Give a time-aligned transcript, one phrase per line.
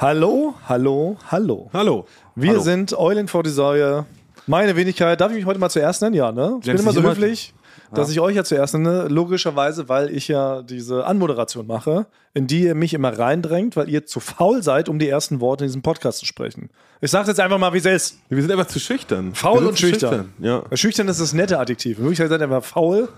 [0.00, 1.68] Hallo, hallo, hallo.
[1.74, 2.06] Hallo.
[2.34, 2.62] Wir Hallo.
[2.62, 4.06] sind Eulen vor die Säue.
[4.46, 6.14] Meine Wenigkeit, darf ich mich heute mal zuerst nennen?
[6.14, 6.56] Ja, ne?
[6.60, 7.52] Ich bin Nennst immer so höflich,
[7.92, 9.08] dass ich euch ja zuerst nenne.
[9.08, 14.06] Logischerweise, weil ich ja diese Anmoderation mache, in die ihr mich immer reindrängt, weil ihr
[14.06, 16.70] zu faul seid, um die ersten Worte in diesem Podcast zu sprechen.
[17.02, 18.20] Ich sage jetzt einfach mal, wie es ist.
[18.30, 19.34] Wir sind einfach zu schüchtern.
[19.34, 20.32] Faul und zu schüchtern.
[20.38, 20.62] Ja.
[20.72, 21.98] Schüchtern ist das nette Adjektiv.
[21.98, 23.10] In Wirklichkeit seid ihr einfach faul,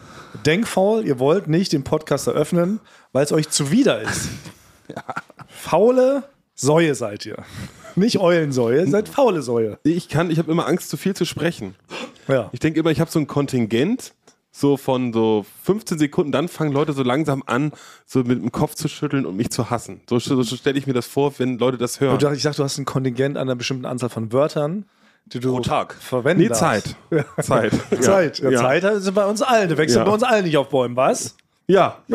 [0.44, 1.06] denkfaul.
[1.06, 2.80] Ihr wollt nicht den Podcast eröffnen,
[3.12, 4.30] weil es euch zuwider ist.
[5.46, 6.24] Faule
[6.62, 7.36] Säue seid ihr.
[7.94, 9.78] Nicht Eulensäue, ihr seid faule Säue.
[9.82, 11.74] Ich kann, ich habe immer Angst, zu viel zu sprechen.
[12.28, 12.48] Ja.
[12.52, 14.14] Ich denke immer, ich habe so ein Kontingent,
[14.50, 17.72] so von so 15 Sekunden, dann fangen Leute so langsam an,
[18.06, 20.00] so mit dem Kopf zu schütteln und mich zu hassen.
[20.08, 22.14] So, so, stelle ich mir das vor, wenn Leute das hören.
[22.14, 24.86] Und ich dachte, du hast ein Kontingent an einer bestimmten Anzahl von Wörtern,
[25.26, 25.94] die du Pro Tag.
[25.94, 26.50] verwenden Nee.
[26.50, 26.96] Zeit.
[27.40, 27.72] Zeit.
[27.90, 28.00] Ja.
[28.00, 28.38] Zeit.
[28.40, 28.60] Ja, Ja.
[28.60, 29.68] Zeit ist bei uns allen.
[29.68, 30.04] Der wechselt Ja.
[30.04, 31.36] bei uns allen nicht auf Bäumen, was?
[31.66, 31.98] Ja.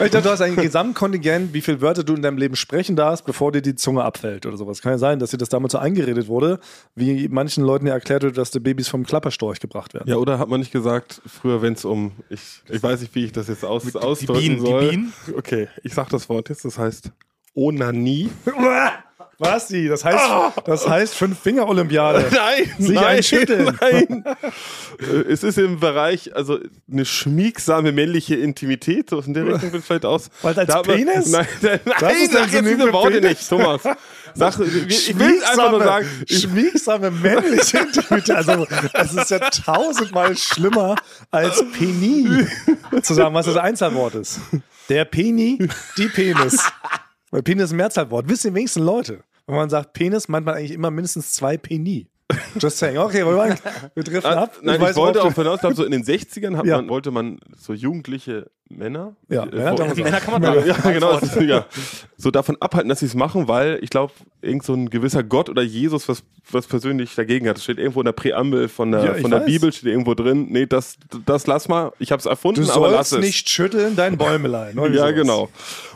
[0.00, 3.24] Ich dachte, du hast ein Gesamtkontingent, wie viele Wörter du in deinem Leben sprechen darfst,
[3.24, 4.80] bevor dir die Zunge abfällt oder sowas.
[4.80, 6.60] Kann ja sein, dass dir das damals so eingeredet wurde,
[6.94, 10.08] wie manchen Leuten ja erklärt wird, dass die Babys vom Klapperstorch gebracht werden.
[10.08, 13.24] Ja, oder hat man nicht gesagt, früher, wenn es um, ich, ich weiß nicht, wie
[13.24, 14.88] ich das jetzt aus, ausdrücken Bienen, die soll.
[14.88, 15.12] Bienen?
[15.36, 17.10] Okay, ich sag das Wort jetzt, das heißt
[17.54, 18.30] Onanie.
[19.40, 19.86] Was die?
[19.86, 20.24] Das heißt,
[20.64, 22.26] das heißt Fünf-Finger-Olympiade.
[22.32, 23.78] Nein, Sich nein, einschütteln.
[23.80, 24.24] Nein.
[25.00, 26.58] Äh, es ist im Bereich, also
[26.90, 30.28] eine schmiegsame männliche Intimität, so in der Richtung wird vielleicht aus.
[30.42, 31.30] Was, als Da hat man- Penis?
[31.30, 33.38] Nein, nein, nein Das ist sag ein jetzt diese Worte Penis?
[33.38, 33.82] nicht, Thomas.
[34.34, 36.08] Sag, ich will einfach nur sagen.
[36.28, 38.30] Schmiegsame männliche Intimität.
[38.32, 40.96] Also, es ist ja tausendmal schlimmer
[41.30, 42.44] als Peni
[43.00, 44.40] zu sagen, was das Einzahlwort ist.
[44.88, 45.58] Der Peni,
[45.96, 46.58] die Penis.
[47.30, 48.28] Weil Penis ist ein Mehrzahlwort.
[48.28, 49.24] Wissen die wenigsten Leute.
[49.46, 52.08] Wenn man sagt Penis, meint man eigentlich immer mindestens zwei Peni.
[52.60, 52.98] Just saying.
[52.98, 53.56] Okay, wir, waren-
[53.94, 54.52] wir driften Ah, ab.
[54.62, 56.76] nein, ich, weiß, wollte auch hinaus, ich glaube, so in den 60ern hat Ja.
[56.76, 59.16] man, wollte man so jugendliche Männer.
[59.30, 59.94] Ja, äh, ja, vor-.
[59.94, 60.66] Männer kann man sagen.
[60.66, 61.64] ja, genau, ist, ja,
[62.18, 64.12] so davon abhalten, dass sie es machen, weil ich glaube,
[64.42, 67.56] irgend so ein gewisser Gott oder Jesus was, was persönlich dagegen hat.
[67.56, 69.46] Das steht irgendwo in der Präambel von der, Ja, ich von der weiß.
[69.46, 70.48] Bibel, steht irgendwo drin.
[70.50, 71.92] Nee, das, das lass mal.
[71.98, 73.20] Ich habe es erfunden, Du aber lass es.
[73.20, 74.76] nicht schütteln dein Bäumelein.
[74.76, 75.14] Ja, sowas.
[75.14, 75.48] genau.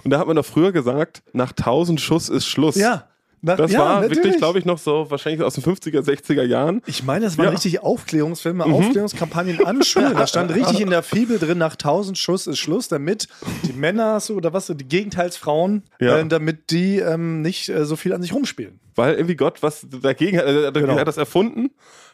[0.02, 2.76] Und da hat man doch früher gesagt, nach 1000 Schuss ist Schluss.
[2.76, 3.06] Ja.
[3.44, 4.19] Nach, Das ja, war natürlich.
[4.19, 6.80] wirklich, glaube ich, noch so wahrscheinlich aus den 50er, 60er Jahren.
[6.86, 7.50] Ich meine, das waren Ja.
[7.50, 7.56] Mhm.
[7.56, 10.14] richtig Aufklärungsfilme, Aufklärungskampagnen an Schulen.
[10.14, 13.26] Da stand richtig in der Fibel drin, nach 1000 Schuss ist Schluss, damit
[13.64, 16.19] die Männer so oder was, die Gegenteilsfrauen, Ja.
[16.19, 18.78] äh, damit die ähm, nicht äh, so viel an sich rumspielen.
[18.94, 20.44] Weil irgendwie Gott was dagegen hat.
[20.47, 20.97] Er Genau.
[20.97, 21.70] hat das erfunden,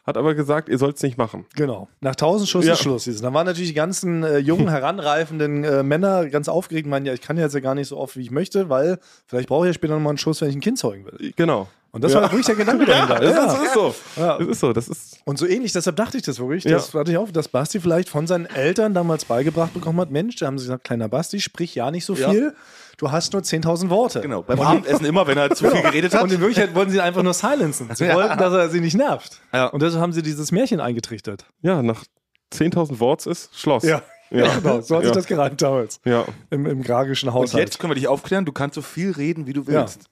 [0.09, 1.45] hat aber gesagt, ihr sollt es nicht machen.
[1.55, 1.87] Genau.
[2.01, 2.73] Nach 1000 Schuss Ja.
[2.73, 3.05] ist Schluss.
[3.05, 7.21] Dann waren natürlich die ganzen äh, jungen, heranreifenden äh, Männer ganz aufgeregt, meinen, ja, ich
[7.21, 9.75] kann jetzt ja gar nicht so oft, wie ich möchte, weil vielleicht brauche ich ja
[9.75, 11.33] später nochmal einen Schuss, wenn ich ein Kind zeugen will.
[11.37, 11.69] Genau.
[11.91, 12.21] Und das Ja.
[12.23, 13.19] war wirklich der Gedanke dahinter.
[13.21, 13.47] Das, Ja.
[13.47, 13.95] ist, das ist so.
[14.21, 14.39] Ja.
[14.39, 14.73] Das ist so.
[14.73, 15.19] Das ist.
[15.25, 16.65] Und so ähnlich, deshalb dachte ich das wirklich.
[16.65, 16.73] Ja.
[16.73, 20.37] Das hatte ich auch, dass Basti vielleicht von seinen Eltern damals beigebracht bekommen hat: Mensch,
[20.37, 22.31] da haben sie gesagt, kleiner Basti, sprich ja nicht so Ja.
[22.31, 22.55] viel.
[22.99, 24.21] Du hast nur 10.000 Worte.
[24.21, 26.23] Genau, beim Abendessen immer, wenn er zu viel geredet hat.
[26.25, 27.89] Und in Wirklichkeit wollten sie ihn einfach nur silenzen.
[27.95, 28.15] Sie Ja.
[28.17, 29.41] wollten, dass er sie nicht nervt.
[29.53, 29.67] Ja.
[29.67, 31.47] Und deshalb haben sie dieses Märchen eingetrichtert.
[31.63, 32.05] Ja, nach
[32.53, 33.85] 10.000 Worts ist Schloss.
[33.85, 34.03] Ja.
[34.31, 34.53] Ja.
[34.57, 34.81] genau.
[34.81, 35.15] So hat sich Ja.
[35.15, 36.01] das gereimt damals.
[36.05, 36.25] Ja.
[36.51, 37.65] Im, im gragischen Und Haushalt.
[37.65, 39.81] jetzt können wir dich aufklären, du kannst so viel reden, wie du Ja.
[39.83, 40.07] willst.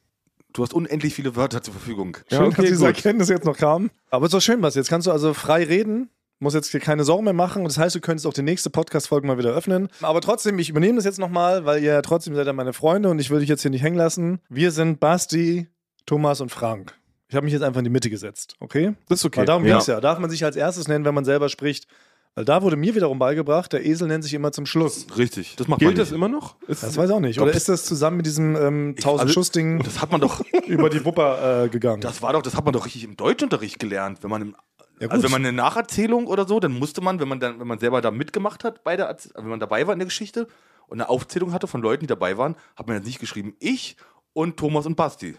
[0.53, 2.17] Du hast unendlich viele Wörter zur Verfügung.
[2.31, 2.97] Schön, Ja, okay, dass diese gut.
[2.97, 3.91] Erkenntnis jetzt noch kam.
[4.11, 4.75] Aber es ist doch schön, was.
[4.75, 6.09] Jetzt kannst du also frei reden.
[6.39, 7.63] Muss jetzt hier keine Sorgen mehr machen.
[7.63, 9.89] Und das heißt, du könntest auch die nächste Podcast-Folge mal wieder öffnen.
[10.03, 13.09] Aber trotzdem, ich übernehme das jetzt nochmal, weil ihr ja trotzdem seid ja meine Freunde
[13.09, 14.41] und ich will dich jetzt hier nicht hängen lassen.
[14.51, 15.69] Wir sind Basti,
[16.05, 16.95] Thomas und Frank.
[17.29, 18.95] Ich habe mich jetzt einfach in die Mitte gesetzt, okay?
[19.09, 19.41] Das ist okay.
[19.41, 19.73] Weil darum ja.
[19.73, 20.01] ging es ja.
[20.01, 21.89] Darf man sich als erstes nennen, wenn man selber spricht?
[22.37, 25.07] Weil da wurde mir wiederum beigebracht, der Esel nennt sich immer zum Schluss.
[25.17, 26.57] Richtig, das macht Gilt man das immer noch?
[26.69, 27.41] Ist, Das weiß ich auch nicht.
[27.41, 30.43] Oder ist das zusammen mit diesem ähm, 1000 also- Schuss Ding Das hat man doch,
[30.67, 32.03] über die Wupper äh, gegangen?
[32.03, 34.57] das war doch, das hat man doch richtig im Deutschunterricht gelernt, wenn man im,
[35.01, 37.67] Ja, also wenn man eine Nacherzählung oder so, dann musste man, wenn man dann, wenn
[37.67, 40.49] man selber da mitgemacht hat, bei der, wenn man dabei war in der Geschichte
[40.87, 43.97] und eine Aufzählung hatte von Leuten, die dabei waren, hat man jetzt nicht geschrieben, ich
[44.33, 45.37] und Thomas und Basti,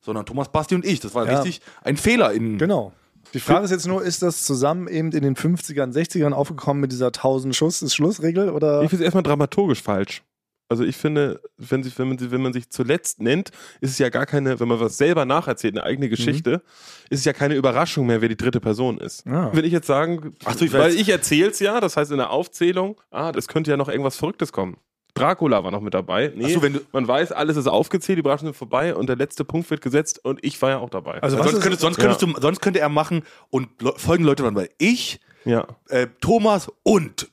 [0.00, 1.00] sondern Thomas, Basti und ich.
[1.00, 1.40] Das war Ja.
[1.40, 2.56] richtig ein Fehler in.
[2.58, 2.92] Genau.
[3.32, 6.92] Die Frage ist jetzt nur, ist das zusammen eben in den 50ern, 60ern aufgekommen mit
[6.92, 8.82] dieser 1000 Schuss, ist Schlussregel oder?
[8.82, 10.22] Ich finde es erstmal dramaturgisch falsch.
[10.68, 13.98] Also ich finde, wenn, sich, wenn, man, sich- wenn man sich zuletzt nennt, ist es
[13.98, 16.62] ja gar keine, wenn man was selber nacherzählt, eine eigene Geschichte,
[17.10, 19.26] ist es ja keine Überraschung mehr, wer die dritte Person ist.
[19.26, 19.54] Ja.
[19.54, 22.30] Wenn ich jetzt sagen, Ach so, ich weil ich erzähl's ja, das heißt in der
[22.30, 24.78] Aufzählung, ah, das könnte ja noch irgendwas Verrücktes kommen.
[25.12, 26.32] Dracula war noch mit dabei.
[26.34, 29.16] Nee, so, wenn du- man weiß, alles ist aufgezählt, die Überraschungen sind vorbei und der
[29.16, 31.22] letzte Punkt wird gesetzt und ich war ja auch dabei.
[31.22, 34.54] Also was sonst, könntest, sonst, könntest du, sonst könnte er machen und folgende Leute waren
[34.54, 35.66] bei ich, ja.
[35.88, 37.28] äh, Thomas und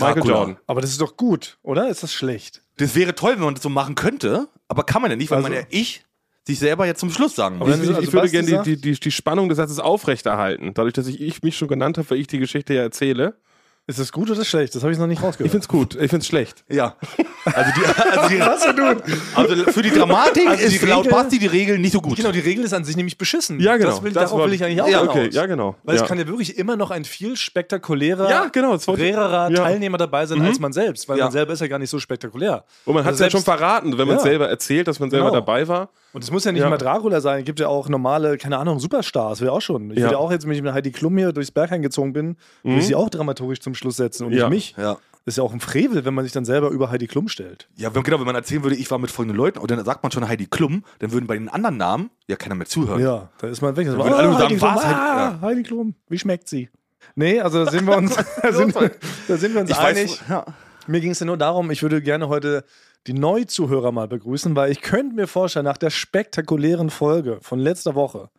[0.00, 0.34] Michael Dracula.
[0.34, 0.56] Jordan.
[0.66, 1.88] Aber das ist doch gut, oder?
[1.88, 2.62] Ist das schlecht?
[2.76, 5.38] Das wäre toll, wenn man das so machen könnte, aber kann man ja nicht, weil
[5.38, 6.04] Also- man ja ich
[6.46, 7.80] sich selber jetzt zum Schluss sagen Aber muss.
[7.80, 10.74] Ich, also ich würde gerne die, die, die, die Spannung des Satzes aufrechterhalten.
[10.74, 13.38] Dadurch, dass ich, ich mich schon genannt habe, weil ich die Geschichte ja erzähle,
[13.86, 14.74] Ist das gut oder schlecht?
[14.74, 15.50] Das habe ich noch nicht Ich rausgehört.
[15.50, 16.64] find's gut, ich find's schlecht.
[16.70, 16.96] Ja.
[17.44, 17.84] Also, die,
[18.18, 19.02] also, die, Was denn nun?
[19.34, 22.16] also für die Dramatik Also die ist laut Regel- Basti die Regel nicht so gut.
[22.16, 23.60] Genau, die Regel ist an sich nämlich beschissen.
[23.60, 23.90] Ja, genau.
[23.90, 25.14] Das will, Das darauf war- will ich eigentlich auch Ja, hinaus.
[25.16, 25.76] Okay, ja, genau.
[25.82, 26.02] Weil ja.
[26.02, 29.56] es kann ja wirklich immer noch ein viel spektakulärer, Ja, genau, rarerer ja.
[29.62, 31.24] Teilnehmer dabei sein als man selbst, weil Ja.
[31.24, 32.64] man selber ist ja gar nicht so spektakulär.
[32.86, 34.30] Und man hat es Also ja schon verraten, wenn man es Ja.
[34.30, 35.40] selber erzählt, dass man selber Genau.
[35.40, 35.90] dabei war.
[36.14, 36.68] Und es muss ja nicht Ja.
[36.68, 39.90] immer Dracula sein, es gibt ja auch normale, keine Ahnung, Superstars, will auch schon.
[39.90, 40.04] Ich Ja.
[40.04, 42.78] würde ja auch jetzt, wenn ich mit Heidi Klum hier durchs Berg eingezogen bin, würde
[42.78, 44.48] ich sie auch dramaturgisch zum Schluss setzen und Ja.
[44.48, 44.82] nicht mich.
[44.82, 44.96] Ja.
[45.26, 47.66] Das ist ja auch ein Frevel, wenn man sich dann selber über Heidi Klum stellt.
[47.76, 50.02] Ja, wenn, genau, wenn man erzählen würde, ich war mit folgenden Leuten und dann sagt
[50.02, 53.00] man schon Heidi Klum, dann würden bei den anderen Namen ja keiner mehr zuhören.
[53.00, 53.86] Ja, da ist man weg.
[53.86, 54.84] Das würden alle sagen, Heidi Klum, was?
[54.84, 56.68] ah, Heidi Klum, wie schmeckt sie?
[57.16, 58.90] Nee, also da sind wir uns, da sind, wir-
[59.26, 60.10] da sind wir uns Ich einig.
[60.20, 60.44] weiß, ja.
[60.86, 62.62] Mir ging es ja nur darum, ich würde gerne heute
[63.06, 67.94] die Neuzuhörer mal begrüßen, weil ich könnte mir vorstellen, nach der spektakulären Folge von letzter
[67.94, 68.30] Woche,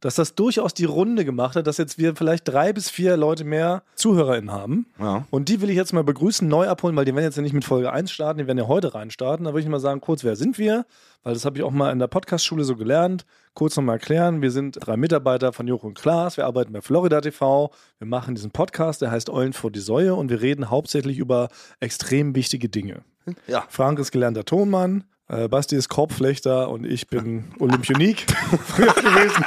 [0.00, 3.44] dass das durchaus die Runde gemacht hat, dass jetzt wir vielleicht drei bis vier Leute
[3.44, 4.86] mehr ZuhörerInnen haben.
[4.98, 5.26] Ja.
[5.30, 7.52] Und die will ich jetzt mal begrüßen, neu abholen, weil die werden jetzt ja nicht
[7.52, 9.44] mit Folge 1 starten, die werden ja heute reinstarten.
[9.44, 10.86] Da würde ich mal sagen, kurz, wer sind wir?
[11.22, 13.26] Weil das habe ich auch mal in der Podcast-Schule so gelernt.
[13.54, 17.70] Kurz nochmal erklären, wir sind drei Mitarbeiter von und Klaas, wir arbeiten bei Florida TV,
[17.98, 21.48] wir machen diesen Podcast, der heißt Eulen vor die Säue und wir reden hauptsächlich über
[21.80, 23.02] extrem wichtige Dinge.
[23.46, 23.64] Ja.
[23.68, 28.26] Frank ist gelernter Tonmann, äh, Basti ist Korbflechter und ich bin Olympionik
[28.66, 29.44] früher gewesen.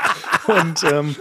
[0.48, 1.16] Und, ähm,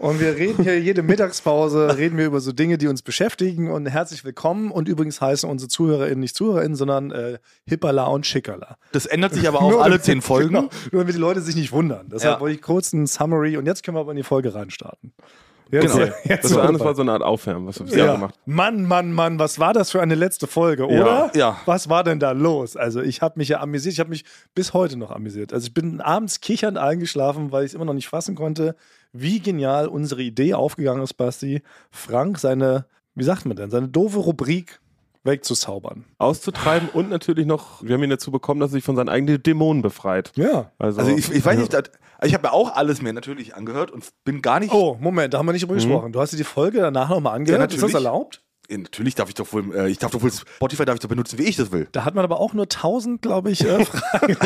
[0.00, 3.70] und wir reden hier jede Mittagspause, reden wir über so Dinge, die uns beschäftigen.
[3.70, 4.70] Und herzlich willkommen.
[4.70, 8.76] Und übrigens heißen unsere ZuhörerInnen nicht ZuhörerInnen, sondern äh, Hippala und Schickerla.
[8.92, 10.48] Das ändert sich aber auch Nur alle zehn Folgen.
[10.54, 12.08] Genau, nur damit die Leute sich nicht wundern.
[12.10, 12.40] Deshalb Ja.
[12.40, 15.12] wollte ich kurz ein Summary und jetzt können wir aber in die Folge reinstarten.
[15.70, 16.12] Jetzt, Genau.
[16.24, 18.12] jetzt Das war, das war so eine Art Aufwärmen, was wir bisher ja.
[18.14, 21.30] gemacht Mann, Mann, Mann, was war das für eine letzte Folge, oder?
[21.34, 21.60] Ja.
[21.66, 22.76] Was war denn da los?
[22.76, 24.24] Also ich habe mich ja amüsiert, ich habe mich
[24.54, 25.52] bis heute noch amüsiert.
[25.52, 28.74] Also ich bin abends kichernd eingeschlafen, weil ich es immer noch nicht fassen konnte,
[29.12, 34.18] wie genial unsere Idee aufgegangen ist, Basti, Frank seine, wie sagt man denn, seine doofe
[34.18, 34.80] Rubrik
[35.24, 36.04] wegzuzaubern.
[36.18, 39.42] auszutreiben und natürlich noch, wir haben ihn dazu bekommen, dass er sich von seinen eigenen
[39.42, 40.32] Dämonen befreit.
[40.36, 40.72] Ja.
[40.78, 41.84] Also, Also ich, ich weiß nicht, das,
[42.22, 44.72] ich habe ja auch alles mir natürlich angehört und bin gar nicht.
[44.72, 46.12] Oh, Moment, da haben wir nicht drüber gesprochen.
[46.12, 47.70] Du hast dir die Folge danach nochmal angehört.
[47.72, 48.42] Ja, ist das erlaubt?
[48.70, 51.08] Ja, natürlich darf ich doch wohl, äh, ich darf doch wohl Spotify darf ich doch
[51.08, 51.88] benutzen, wie ich das will.
[51.92, 54.36] Da hat man aber auch nur 1000, glaube ich, äh, Fragen.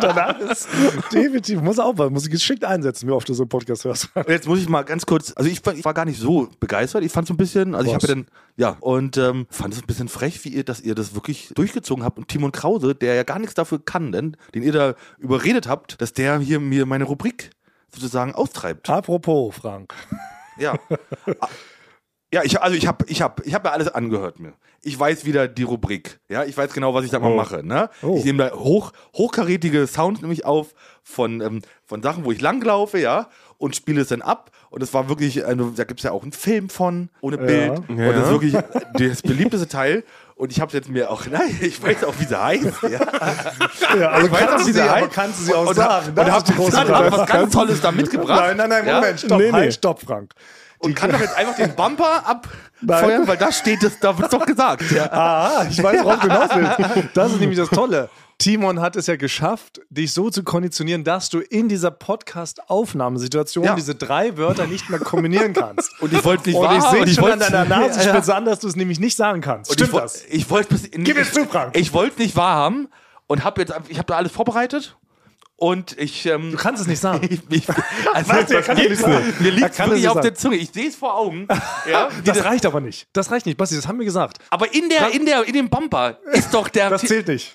[0.00, 0.68] Danach ist
[1.12, 4.10] definitiv, muss auch, muss ich geschickt einsetzen, wie oft du so einen Podcast hörst.
[4.28, 7.02] Jetzt muss ich mal ganz kurz, also ich war, ich war gar nicht so begeistert.
[7.02, 8.02] Ich fand so ein bisschen, also ich Was?
[8.02, 8.26] habe ja dann,
[8.56, 12.04] ja, und ähm, fand es ein bisschen frech, wie ihr, dass ihr das wirklich durchgezogen
[12.04, 12.18] habt.
[12.18, 16.00] Und Timon Krause, der ja gar nichts dafür kann, denn, den ihr da überredet habt,
[16.00, 17.50] dass der hier mir meine Rubrik
[17.92, 18.90] sozusagen austreibt.
[18.90, 19.94] Apropos, Frank.
[20.58, 20.78] Ja.
[22.36, 24.52] Ja, ich, also ich habe ich hab, ich hab mir alles angehört mir.
[24.82, 26.20] Ich weiß wieder die Rubrik.
[26.28, 27.36] Ja, ich weiß genau, was ich da mal Oh.
[27.36, 27.66] mache.
[27.66, 27.88] Ne?
[28.02, 28.16] Oh.
[28.18, 32.98] Ich nehme da hoch, hochkarätige Sounds nämlich auf von, ähm, von Sachen, wo ich langlaufe,
[32.98, 34.50] ja, und spiele es dann ab.
[34.68, 37.80] Und es war wirklich, also, da gibt es ja auch einen Film von, ohne Bild.
[37.88, 38.12] Und Ja.
[38.12, 38.54] das ist wirklich
[38.98, 40.04] das beliebteste Teil.
[40.34, 42.82] Und ich habe jetzt mir auch, nein, ich weiß auch, wie sie heißt.
[42.82, 43.00] Ja.
[43.98, 45.12] Ja, also Ich weiß auch, kannst wie du sie, sie aber heißt.
[45.12, 46.10] kannst du sie auch und sagen.
[46.10, 48.40] und hab, ist die große hab was ganz Tolles da mitgebracht.
[48.46, 48.94] Nein, nein, nein, Ja?
[48.96, 49.52] Moment, stopp, Nee, nee.
[49.52, 50.32] halt, stopp, Frank.
[50.78, 53.28] Und kann doch jetzt einfach den Bumper abfeuern, Nein.
[53.28, 54.90] weil da steht es, da wird doch gesagt.
[54.90, 55.06] Ja.
[55.12, 57.08] Ah, ich weiß, worauf du hinaus willst.
[57.14, 58.08] Das ist nämlich das Tolle.
[58.38, 63.74] Timon hat es ja geschafft, dich so zu konditionieren, dass du in dieser Podcast-Aufnahmesituation Ja.
[63.74, 65.90] diese drei Wörter nicht mehr kombinieren kannst.
[66.02, 68.36] Und ich wollte nicht Und ich sehe und ich schon an deiner Nasenspitze Ja.
[68.36, 69.70] an, dass du es nämlich nicht sagen kannst.
[69.70, 70.24] Und Stimmt ich, das?
[70.28, 71.76] Ich wollte es Gib es zu, Frank.
[71.76, 72.88] Ich wollte nicht wahrhaben
[73.26, 74.96] und habe jetzt ich habe da alles vorbereitet
[75.56, 77.26] und ich ähm, Du kannst es nicht sagen.
[77.30, 77.68] ich, ich,
[78.12, 78.50] also, Was?
[78.50, 79.34] Er kann es nicht sagen.
[79.40, 80.22] mir liegt wirklich nicht auf sagen.
[80.24, 80.56] der Zunge.
[80.56, 81.48] Ich sehe es vor Augen.
[81.90, 83.08] ja, Das das- reicht aber nicht.
[83.12, 84.38] Das reicht nicht, Basti, das haben wir gesagt.
[84.50, 87.54] aber in der in der in dem Bumper ist doch der Das zählt nicht.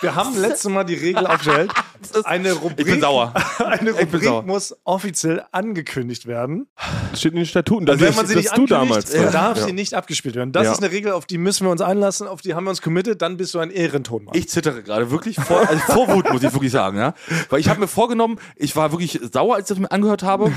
[0.00, 1.72] Wir haben letztes Mal die Regel aufgestellt.
[2.24, 3.34] Eine Rubrik, Ich bin sauer.
[3.58, 4.42] Eine Ich bin Rubrik sauer.
[4.42, 6.66] muss offiziell angekündigt werden.
[7.10, 7.84] das steht in den Statuten.
[7.86, 9.12] Das, Also Wenn man sie das nicht du damals.
[9.12, 9.30] ne?
[9.30, 9.64] darf ja.
[9.66, 10.52] sie nicht abgespielt werden.
[10.52, 10.72] Das Ja.
[10.72, 13.20] ist eine Regel, auf die müssen wir uns einlassen, auf die haben wir uns committed,
[13.20, 14.34] dann bist du ein Ehrentonmann.
[14.34, 17.12] Ich zittere gerade wirklich vor, also vor Wut, muss ich wirklich sagen, ja.
[17.50, 20.50] Weil ich habe mir vorgenommen, ich war wirklich sauer, als ich das mir angehört habe.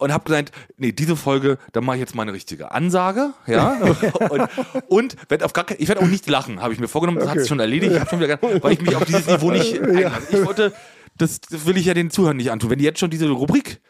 [0.00, 3.74] Und habe gesagt, nee, diese Folge, da mache ich jetzt mal eine richtige Ansage, ja.
[4.30, 4.48] Und,
[4.88, 7.18] und werd auf gar kein, ich werde auch nicht lachen, habe ich mir vorgenommen.
[7.18, 7.40] Das hat Okay.
[7.40, 10.38] sich schon erledigt, ich hab schon wieder, weil ich mich auf dieses Niveau nicht einlasse.
[10.38, 10.72] Ich wollte,
[11.18, 12.70] das, das will ich ja den Zuhörern nicht antun.
[12.70, 13.80] Wenn die jetzt schon diese Rubrik,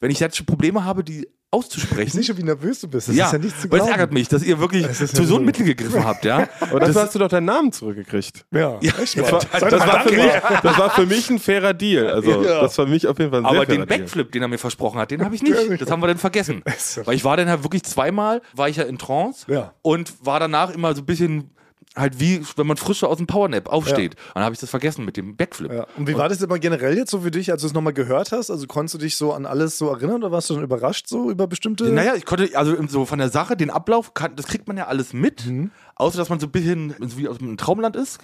[0.00, 2.18] wenn ich jetzt schon Probleme habe, die auszusprechen.
[2.18, 3.08] nicht schon, wie nervös du bist.
[3.08, 3.92] Das ja, ist ja nicht zu weil es glauben.
[4.00, 6.48] ärgert mich, dass ihr wirklich ja zu so einem Mittel gegriffen habt, ja.
[6.60, 8.44] Aber dafür hast du doch deinen Namen zurückgekriegt.
[8.52, 11.38] Ja, Ja, echt das war- Das mal, war, für mich, das war für mich ein
[11.38, 12.08] fairer Deal.
[12.10, 12.60] Also, Ja.
[12.62, 14.58] das war für mich auf jeden Fall ein sehr Aber den Backflip, den er mir
[14.58, 15.56] versprochen hat, den habe ich nicht.
[15.80, 16.62] Das haben wir dann vergessen.
[17.04, 19.72] Weil ich war dann halt wirklich zweimal, war ich ja in Trance Ja.
[19.82, 21.52] und war danach immer so ein bisschen,
[21.96, 24.14] halt wie, wenn man frisch aus dem Powernap aufsteht.
[24.14, 25.72] Und dann habe ich das vergessen mit dem Backflip.
[25.72, 25.86] Ja.
[25.96, 28.32] Und wie war das aber generell jetzt so für dich, als du es nochmal gehört
[28.32, 28.50] hast?
[28.50, 31.30] Also konntest du dich so an alles so erinnern oder warst du dann überrascht so
[31.30, 31.84] über bestimmte?
[31.84, 34.86] Naja, ich konnte, also so von der Sache, den Ablauf, kann, das kriegt man ja
[34.86, 35.44] alles mit,
[35.96, 38.20] außer dass man so ein bisschen wie aus einem Traumland ist.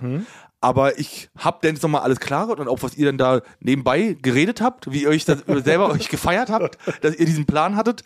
[0.61, 4.17] Aber ich habe dann jetzt nochmal alles klar und auch was ihr dann da nebenbei
[4.23, 8.05] geredet habt, wie ihr euch das selber euch gefeiert habt, dass ihr diesen Plan hattet.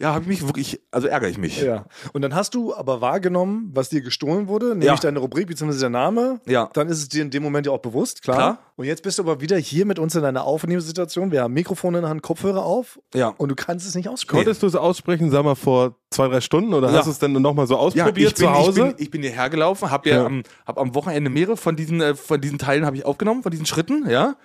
[0.00, 1.60] Ja, habe ich mich wirklich, also ärgere ich mich.
[1.60, 1.84] Ja.
[2.14, 4.96] Und dann hast du aber wahrgenommen, was dir gestohlen wurde, nämlich Ja.
[4.96, 5.78] deine Rubrik bzw.
[5.78, 6.40] der Name.
[6.46, 6.70] Ja.
[6.72, 8.36] Dann ist es dir in dem Moment ja auch bewusst, klar.
[8.36, 8.58] Klar.
[8.78, 11.32] Und jetzt bist du aber wieder hier mit uns in einer Aufnahmesituation.
[11.32, 13.00] Wir haben Mikrofon in der Hand, Kopfhörer auf.
[13.12, 13.34] Ja.
[13.36, 14.44] Und du kannst es nicht aussprechen.
[14.44, 16.98] Konntest du es aussprechen, sag mal, vor zwei, drei Stunden oder Ja.
[16.98, 18.90] hast du es dann nochmal so ausprobiert ich bin, zu Hause?
[18.90, 20.26] Ich bin, ich bin hierher gelaufen, habe ja, Ja.
[20.26, 23.50] Am, hab am Wochenende mehrere von diesen, äh, von diesen Teilen habe ich aufgenommen, von
[23.50, 24.36] diesen Schritten, ja.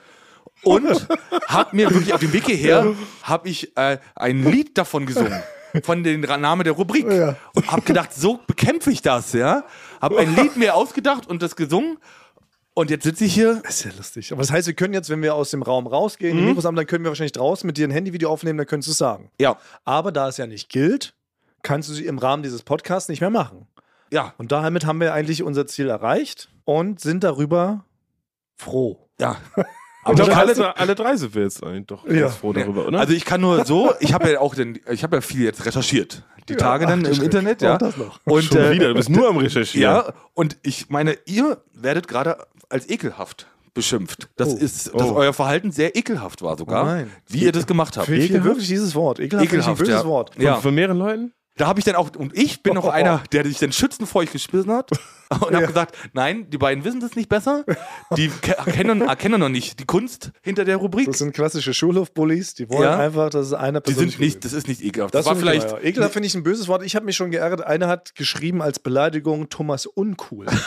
[0.64, 1.08] Und
[1.48, 5.44] habe mir wirklich auf dem Weg hierher, habe ich äh, ein Lied davon gesungen.
[5.84, 7.08] Von dem Namen der Rubrik.
[7.12, 7.36] Ja.
[7.56, 9.64] Und habe gedacht, so bekämpfe ich das, ja.
[10.02, 11.98] Habe ein Lied mir ausgedacht und das gesungen.
[12.76, 13.62] Und jetzt sitze ich hier.
[13.64, 14.32] Das ist ja lustig.
[14.32, 16.76] Aber das heißt, wir können jetzt, wenn wir aus dem Raum rausgehen, die Mikros haben,
[16.76, 19.30] dann können wir wahrscheinlich draußen mit dir ein Handyvideo aufnehmen, dann könntest du es sagen.
[19.40, 19.58] Ja.
[19.86, 21.14] Aber da es ja nicht gilt,
[21.62, 23.68] kannst du sie im Rahmen dieses Podcasts nicht mehr machen.
[24.12, 24.34] Ja.
[24.38, 27.86] Und damit haben wir eigentlich unser Ziel erreicht und sind darüber
[28.56, 29.08] froh.
[29.20, 29.38] Ja.
[30.04, 32.22] Aber alle, hast du- drei- alle drei sind wir jetzt eigentlich doch Ja.
[32.22, 33.00] ganz froh darüber, oder?
[33.00, 35.66] Also ich kann nur so, ich habe ja auch den, ich habe ja viel jetzt
[35.66, 36.24] recherchiert.
[36.50, 37.22] Die Tage ach dann im.
[37.22, 37.78] Internet, ja.
[37.78, 38.20] das noch.
[38.26, 39.82] Und Schon äh, wieder, du bist nur am Recherchieren.
[39.96, 42.38] Ja, und ich meine, ihr werdet gerade
[42.70, 44.30] als ekelhaft beschimpft.
[44.36, 44.58] Das Oh.
[44.58, 45.16] ist, dass Oh.
[45.16, 47.10] euer Verhalten sehr ekelhaft war sogar, Oh nein.
[47.28, 48.10] wie ihr das gemacht habt.
[48.10, 48.46] Ich Ekelhaft?
[48.46, 49.20] wirklich dieses Wort.
[49.20, 50.06] Ekelhaft, finde ich ein Ekelhaft, böses ja.
[50.08, 50.32] Wort.
[50.38, 50.54] Ja.
[50.56, 51.34] Von, von mehreren Leuten?
[51.56, 54.22] Da habe ich dann auch, und ich bin auch einer, der sich dann schützend vor
[54.22, 54.90] euch gespissen hat
[55.30, 55.58] und Ja.
[55.58, 57.64] habe gesagt, nein, die beiden wissen das nicht besser.
[58.18, 61.06] Die ke- erkennen, erkennen noch nicht die Kunst hinter der Rubrik.
[61.06, 62.98] Das sind klassische Schulhofbullies, die wollen Ja.
[62.98, 65.14] einfach, dass es einer Die Person sind nicht, das ist nicht ekelhaft.
[65.14, 65.80] Das Das, war vielleicht, ja.
[65.80, 66.82] Ekelhaft finde ich ein böses Wort.
[66.84, 67.62] Ich habe mich schon geärgert.
[67.62, 70.48] Einer hat geschrieben als Beleidigung Thomas Uncool.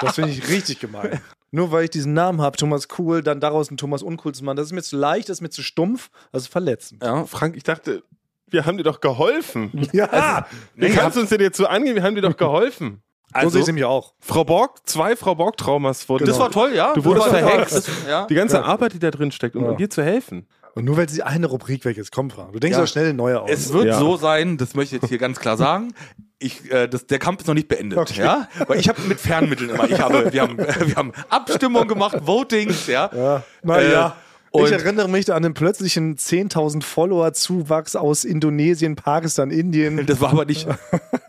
[0.00, 1.20] Das finde ich richtig gemein.
[1.50, 4.56] Nur weil ich diesen Namen habe, Thomas Cool, dann daraus einen Thomas Uncool zu machen,
[4.56, 7.02] das ist mir zu leicht, das ist mir zu stumpf, ist verletzend.
[7.02, 7.24] ja.
[7.24, 8.02] Frank, ich dachte,
[8.50, 9.70] wir haben dir doch geholfen.
[9.92, 11.94] Ja, Wie Nee, kannst du uns denn jetzt so angehen?
[11.96, 13.02] Wir haben dir doch geholfen.
[13.34, 14.14] so sehe Also, ich nämlich auch.
[14.20, 16.26] Frau Borg, zwei Frau Borg-Traumas wurden.
[16.26, 16.92] das war toll, ja.
[16.94, 17.90] Du wurdest verhext.
[18.08, 18.26] Ja.
[18.26, 19.72] Die ganze Arbeit, die da drin steckt, um Ja.
[19.74, 20.46] dir zu helfen.
[20.74, 22.52] Und nur weil sie eine Rubrik weg ist, komm, Frank.
[22.52, 22.84] Du denkst Ja.
[22.84, 23.50] auch schnell eine neue aus.
[23.50, 23.98] Es wird Ja.
[23.98, 25.92] so sein, das möchte ich jetzt hier ganz klar sagen.
[26.38, 28.20] Ich, äh, das, der Kampf ist noch nicht beendet, Okay.
[28.20, 32.18] ja, weil ich habe mit Fernmitteln immer, ich habe, wir haben, wir haben Abstimmung gemacht,
[32.24, 33.10] Votings, ja.
[33.12, 33.42] ja.
[33.64, 34.06] Naja.
[34.08, 39.98] Äh, und- ich erinnere mich da an den plötzlichen 10.000 Follower-Zuwachs aus Indonesien, Pakistan, Indien.
[40.06, 40.66] Das war aber nicht.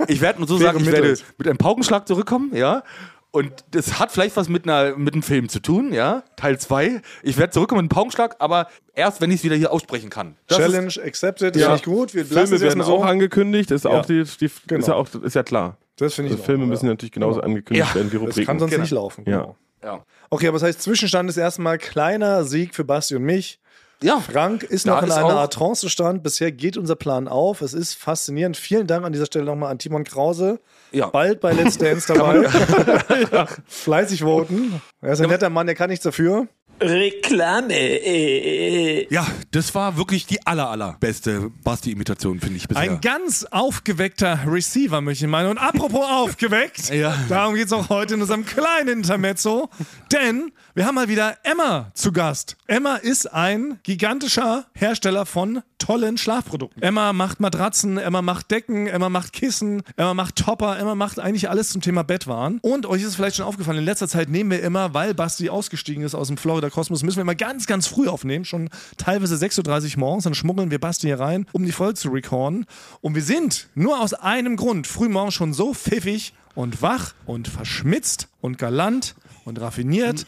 [0.07, 2.83] Ich werde nur so sagen, ich werde mit einem Paukenschlag zurückkommen, ja.
[3.31, 6.23] Und das hat vielleicht was mit, einer, mit einem Film zu tun, ja.
[6.35, 6.99] Teil 2.
[7.21, 10.35] Ich werde zurückkommen mit einem Paukenschlag, aber erst, wenn ich es wieder hier aussprechen kann.
[10.47, 11.67] Das Challenge Ist, accepted, das Ja.
[11.67, 12.13] finde ich gut.
[12.15, 13.03] Wir Filme es werden erstmal auch so.
[13.03, 13.91] angekündigt, ist Ja.
[13.91, 14.79] auch die, die Genau.
[14.79, 15.77] ist ja auch ist ja klar.
[15.97, 16.91] Das finde ich Also Filme Ordnung, müssen ja.
[16.93, 18.45] natürlich genauso angekündigt Ja, werden, Das Rubriken.
[18.45, 18.81] kann sonst Genau.
[18.81, 19.23] nicht laufen.
[19.27, 19.37] Ja.
[19.41, 19.55] Genau.
[19.83, 20.05] ja.
[20.29, 23.59] Okay, aber das heißt, Zwischenstand ist erstmal kleiner Sieg für Basti und mich.
[24.01, 24.19] ja.
[24.19, 26.21] Frank ist noch in einer Art Trancezustand.
[26.23, 27.61] Bisher geht unser Plan auf.
[27.61, 28.55] Es ist faszinierend.
[28.55, 30.59] Vielen Dank an dieser Stelle nochmal an Timon Krause.
[30.91, 31.07] Ja.
[31.07, 32.47] Bald bei Let's Dance dabei.
[33.67, 34.81] Fleißig voten.
[35.01, 36.47] Er ist ein netter Mann, der kann nichts dafür.
[36.81, 37.73] Reklame.
[37.73, 42.83] Äh, Ja, das war wirklich die aller, allerbeste Basti-Imitation, finde ich bisher.
[42.83, 45.49] Ein ganz aufgeweckter Receiver, möchte ich meinen.
[45.49, 47.15] Und apropos aufgeweckt, Ja.
[47.29, 49.69] darum geht es auch heute in unserem kleinen Intermezzo.
[50.11, 52.55] Denn wir haben mal wieder Emma zu Gast.
[52.67, 56.81] Emma ist ein gigantischer Hersteller von tollen Schlafprodukten.
[56.83, 61.49] Emma macht Matratzen, Emma macht Decken, Emma macht Kissen, Emma macht Topper, Emma macht eigentlich
[61.49, 62.59] alles zum Thema Bettwaren.
[62.61, 66.03] Und euch ist vielleicht schon aufgefallen, in letzter Zeit nehmen wir immer, weil Basti ausgestiegen
[66.03, 69.93] ist aus dem Florida Kosmos, müssen wir immer ganz, ganz früh aufnehmen, schon teilweise 6.30
[69.93, 72.65] Uhr morgens, dann schmuggeln wir Basti hier rein, um die Folge zu recorden.
[73.01, 78.27] Und wir sind nur aus einem Grund frühmorgens schon so pfiffig und wach und verschmitzt
[78.41, 80.27] und galant und raffiniert und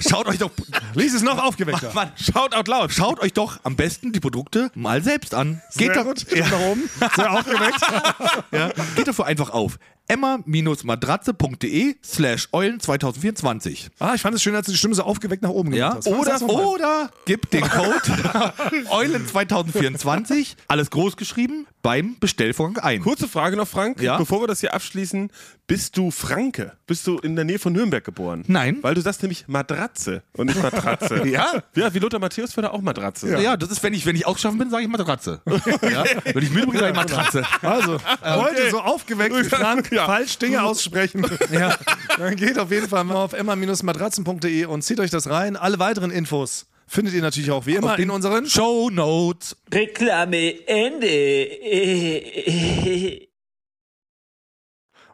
[0.00, 0.50] Schaut euch doch.
[0.94, 1.92] Lies es noch aufgeweckter.
[1.94, 2.92] Mann, schaut out loud.
[2.92, 5.62] Schaut euch doch am besten die Produkte mal selbst an.
[5.76, 6.26] Geht Sehr doch, gut.
[6.36, 6.90] Ja, Nach oben.
[7.16, 7.80] Sehr aufgeweckt.
[8.52, 13.90] ja, geht dafür einfach auf emma-matratze.de slash Eulen 2024.
[14.00, 16.28] Ah, ich fand es schön, als du die Stimme so aufgeweckt nach oben Ja, gemacht
[16.28, 16.42] hast.
[16.42, 18.52] oder, oder gib den Code
[18.90, 23.00] Eulen 2024, alles groß geschrieben, beim Bestellvorgang ein.
[23.00, 24.18] Kurze Frage noch, Frank, Ja?
[24.18, 25.30] bevor wir das hier abschließen.
[25.66, 26.72] Bist du Franke?
[26.86, 28.44] Bist du in der Nähe von Nürnberg geboren?
[28.48, 28.78] Nein.
[28.82, 31.22] Weil du sagst nämlich Matratze und nicht Matratze.
[31.30, 31.62] Ja.
[31.76, 33.42] Ja, wie Lothar Matthäus würde auch Matratze sagen.
[33.42, 35.40] Ja, das ist, wenn ich, wenn ich ausgeschaffen bin, sage ich Matratze.
[35.82, 36.04] ja?
[36.24, 37.44] Wenn ich müde bin, sage ich Matratze.
[37.62, 41.24] Also, heute so aufgeweckt wie Frank falsch Dinge aussprechen.
[41.52, 41.76] ja.
[42.18, 45.56] Dann geht auf jeden Fall mal auf emma-matratzen.de und zieht euch das rein.
[45.56, 49.56] Alle weiteren Infos findet ihr natürlich auch wie immer in unseren Show Notes.
[49.72, 51.46] Reklame Ende.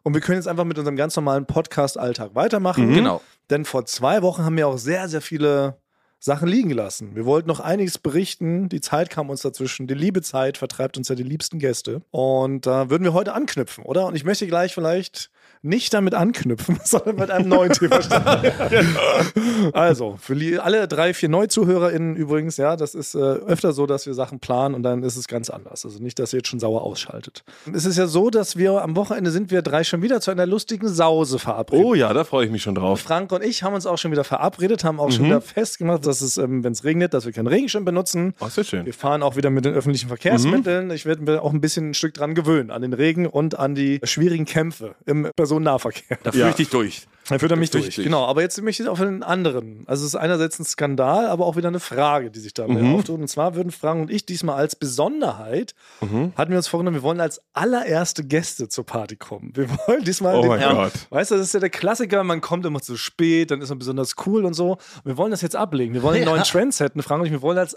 [0.02, 2.94] Und wir können jetzt einfach mit unserem ganz normalen Podcast-Alltag weitermachen.
[2.94, 3.20] Genau.
[3.50, 5.76] Denn vor zwei Wochen haben wir auch sehr, sehr viele
[6.18, 7.14] Sachen liegen gelassen.
[7.14, 8.70] Wir wollten noch einiges berichten.
[8.70, 9.86] Die Zeit kam uns dazwischen.
[9.86, 12.00] Die liebe Zeit vertreibt uns ja die liebsten Gäste.
[12.10, 14.06] Und da würden wir heute anknüpfen, oder?
[14.06, 15.30] Und ich möchte gleich vielleicht
[15.66, 18.96] nicht damit anknüpfen, sondern mit einem neuen Thema starten.
[19.72, 24.06] also, für die, alle drei, vier NeuzuhörerInnen übrigens, ja, das ist äh, öfter so, dass
[24.06, 25.84] wir Sachen planen und dann ist es ganz anders.
[25.84, 27.44] Also nicht, dass ihr jetzt schon sauer ausschaltet.
[27.72, 30.46] Es ist ja so, dass wir am Wochenende sind wir drei schon wieder zu einer
[30.46, 31.84] lustigen Sause verabredet.
[31.84, 33.00] Oh ja, da freue ich mich schon drauf.
[33.00, 36.20] Frank und ich haben uns auch schon wieder verabredet, haben auch schon wieder festgemacht, dass
[36.20, 38.34] es, ähm, wenn es regnet, dass wir keinen Regenschirm benutzen.
[38.40, 38.86] Oh, sehr schön.
[38.86, 40.90] Wir fahren auch wieder mit den öffentlichen Verkehrsmitteln.
[40.90, 43.74] Ich werde mir auch ein bisschen ein Stück dran gewöhnen, an den Regen und an
[43.74, 45.28] die schwierigen Kämpfe im
[45.64, 46.18] Personennahverkehr.
[46.22, 47.06] Da führe ich dich durch.
[47.28, 47.86] Dann führt er mich durch.
[47.88, 48.04] richtig.
[48.04, 49.82] Genau, aber jetzt möchte ich auf den anderen.
[49.88, 52.94] Also es ist einerseits ein Skandal, aber auch wieder eine Frage, die sich dabei Mhm.
[52.94, 53.18] auftut.
[53.18, 56.32] Und zwar würden Frank und ich diesmal als Besonderheit, Mhm.
[56.36, 59.50] hatten wir uns vorgenommen, wir wollen als allererste Gäste zur Party kommen.
[59.54, 60.92] Wir wollen diesmal Oh den, mein Gott.
[61.10, 63.78] Weißt du, das ist ja der Klassiker, man kommt immer zu spät, dann ist man
[63.80, 64.72] besonders cool und so.
[64.74, 65.94] Und wir wollen das jetzt ablegen.
[65.94, 67.32] Wir wollen einen neuen Trend setzen, Frank und ich.
[67.32, 67.76] Wir wollen als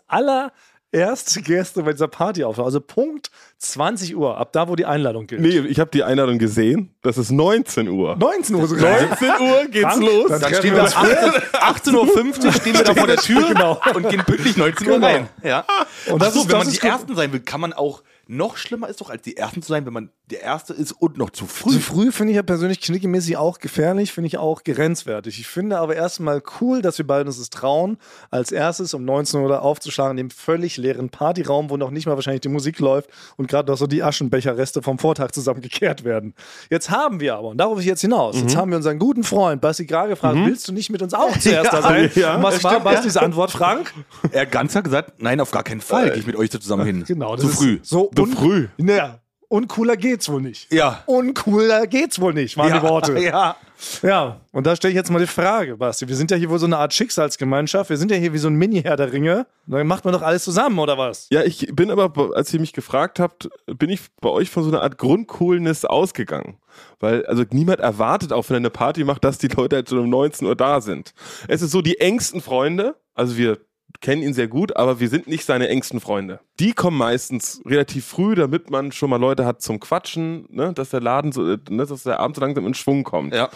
[0.93, 2.65] allererste Gäste bei dieser Party aufhören.
[2.65, 5.41] Also Punkt 20 Uhr, ab da, wo die Einladung gilt.
[5.41, 6.95] Nee, ich habe die Einladung gesehen.
[7.01, 8.15] Das ist 19 Uhr.
[8.17, 9.01] 19 Uhr sogar.
[9.01, 10.29] 19 Uhr geht's Frank, los.
[10.29, 13.47] dann Dann stehen wir wir uns 18 18.50 Uhr stehen wir da vor der Tür
[13.49, 13.81] Genau.
[13.93, 15.07] und gehen pünktlich 19 Uhr Genau.
[15.07, 15.29] rein.
[15.43, 15.65] Ja.
[16.11, 16.89] Und das Ach so, ist- wenn das man ist die gut.
[16.89, 19.85] Ersten sein will, kann man auch noch schlimmer ist doch, als die Ersten zu sein,
[19.85, 21.71] wenn man der Erste ist und noch zu früh.
[21.73, 25.39] Zu früh finde ich ja persönlich knickemäßig auch gefährlich, finde ich auch grenzwertig.
[25.39, 27.97] Ich finde aber erstmal cool, dass wir beide uns es trauen,
[28.29, 32.15] als erstes um 19 Uhr aufzuschlagen in dem völlig leeren Partyraum, wo noch nicht mal
[32.15, 36.35] wahrscheinlich die Musik läuft und gerade noch so die Aschenbecherreste vom Vortag zusammengekehrt werden.
[36.69, 39.61] Jetzt haben wir aber, und darauf ich jetzt hinaus, jetzt haben wir unseren guten Freund
[39.61, 42.11] Basti Grage gefragt, willst du nicht mit uns auch zuerst da sein?
[42.15, 43.93] ja, und was war Bastis Antwort, Frank?
[44.31, 46.85] Er ganz hat gesagt, nein, auf gar keinen Fall gehe ich mit euch so zusammen
[46.85, 47.03] hin.
[47.09, 47.79] Genau, das zu ist früh.
[47.81, 48.67] So Zu früh.
[48.77, 50.71] Naja, uncooler geht's wohl nicht.
[50.71, 51.03] Ja.
[51.05, 53.19] Uncooler geht's wohl nicht, waren die Worte.
[53.19, 53.57] Ja.
[54.01, 56.07] Ja, und da stelle ich jetzt mal die Frage, Basti.
[56.07, 57.89] Wir sind ja hier wohl so eine Art Schicksalsgemeinschaft.
[57.89, 59.47] Wir sind ja hier wie so ein Mini-Herr der Ringe.
[59.67, 61.27] Dann macht man doch alles zusammen, oder was?
[61.29, 64.69] Ja, ich bin aber, als ihr mich gefragt habt, bin ich bei euch von so
[64.69, 66.57] einer Art Grundcoolness ausgegangen.
[66.99, 69.99] Weil, also niemand erwartet auch, wenn er eine Party macht, dass die Leute halt schon
[69.99, 71.13] um 19 Uhr da sind.
[71.47, 73.59] Es ist so die engsten Freunde, also wir
[74.01, 76.39] kennen ihn sehr gut, aber wir sind nicht seine engsten Freunde.
[76.59, 80.89] Die kommen meistens relativ früh, damit man schon mal Leute hat zum Quatschen, ne, dass
[80.89, 83.33] der Laden so, äh, ne, dass der Abend so langsam in Schwung kommt.
[83.33, 83.49] Ja.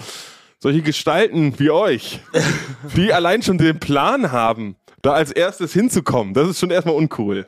[0.59, 2.21] Solche Gestalten wie euch,
[2.95, 7.47] die allein schon den Plan haben, da als erstes hinzukommen, das ist schon erstmal uncool.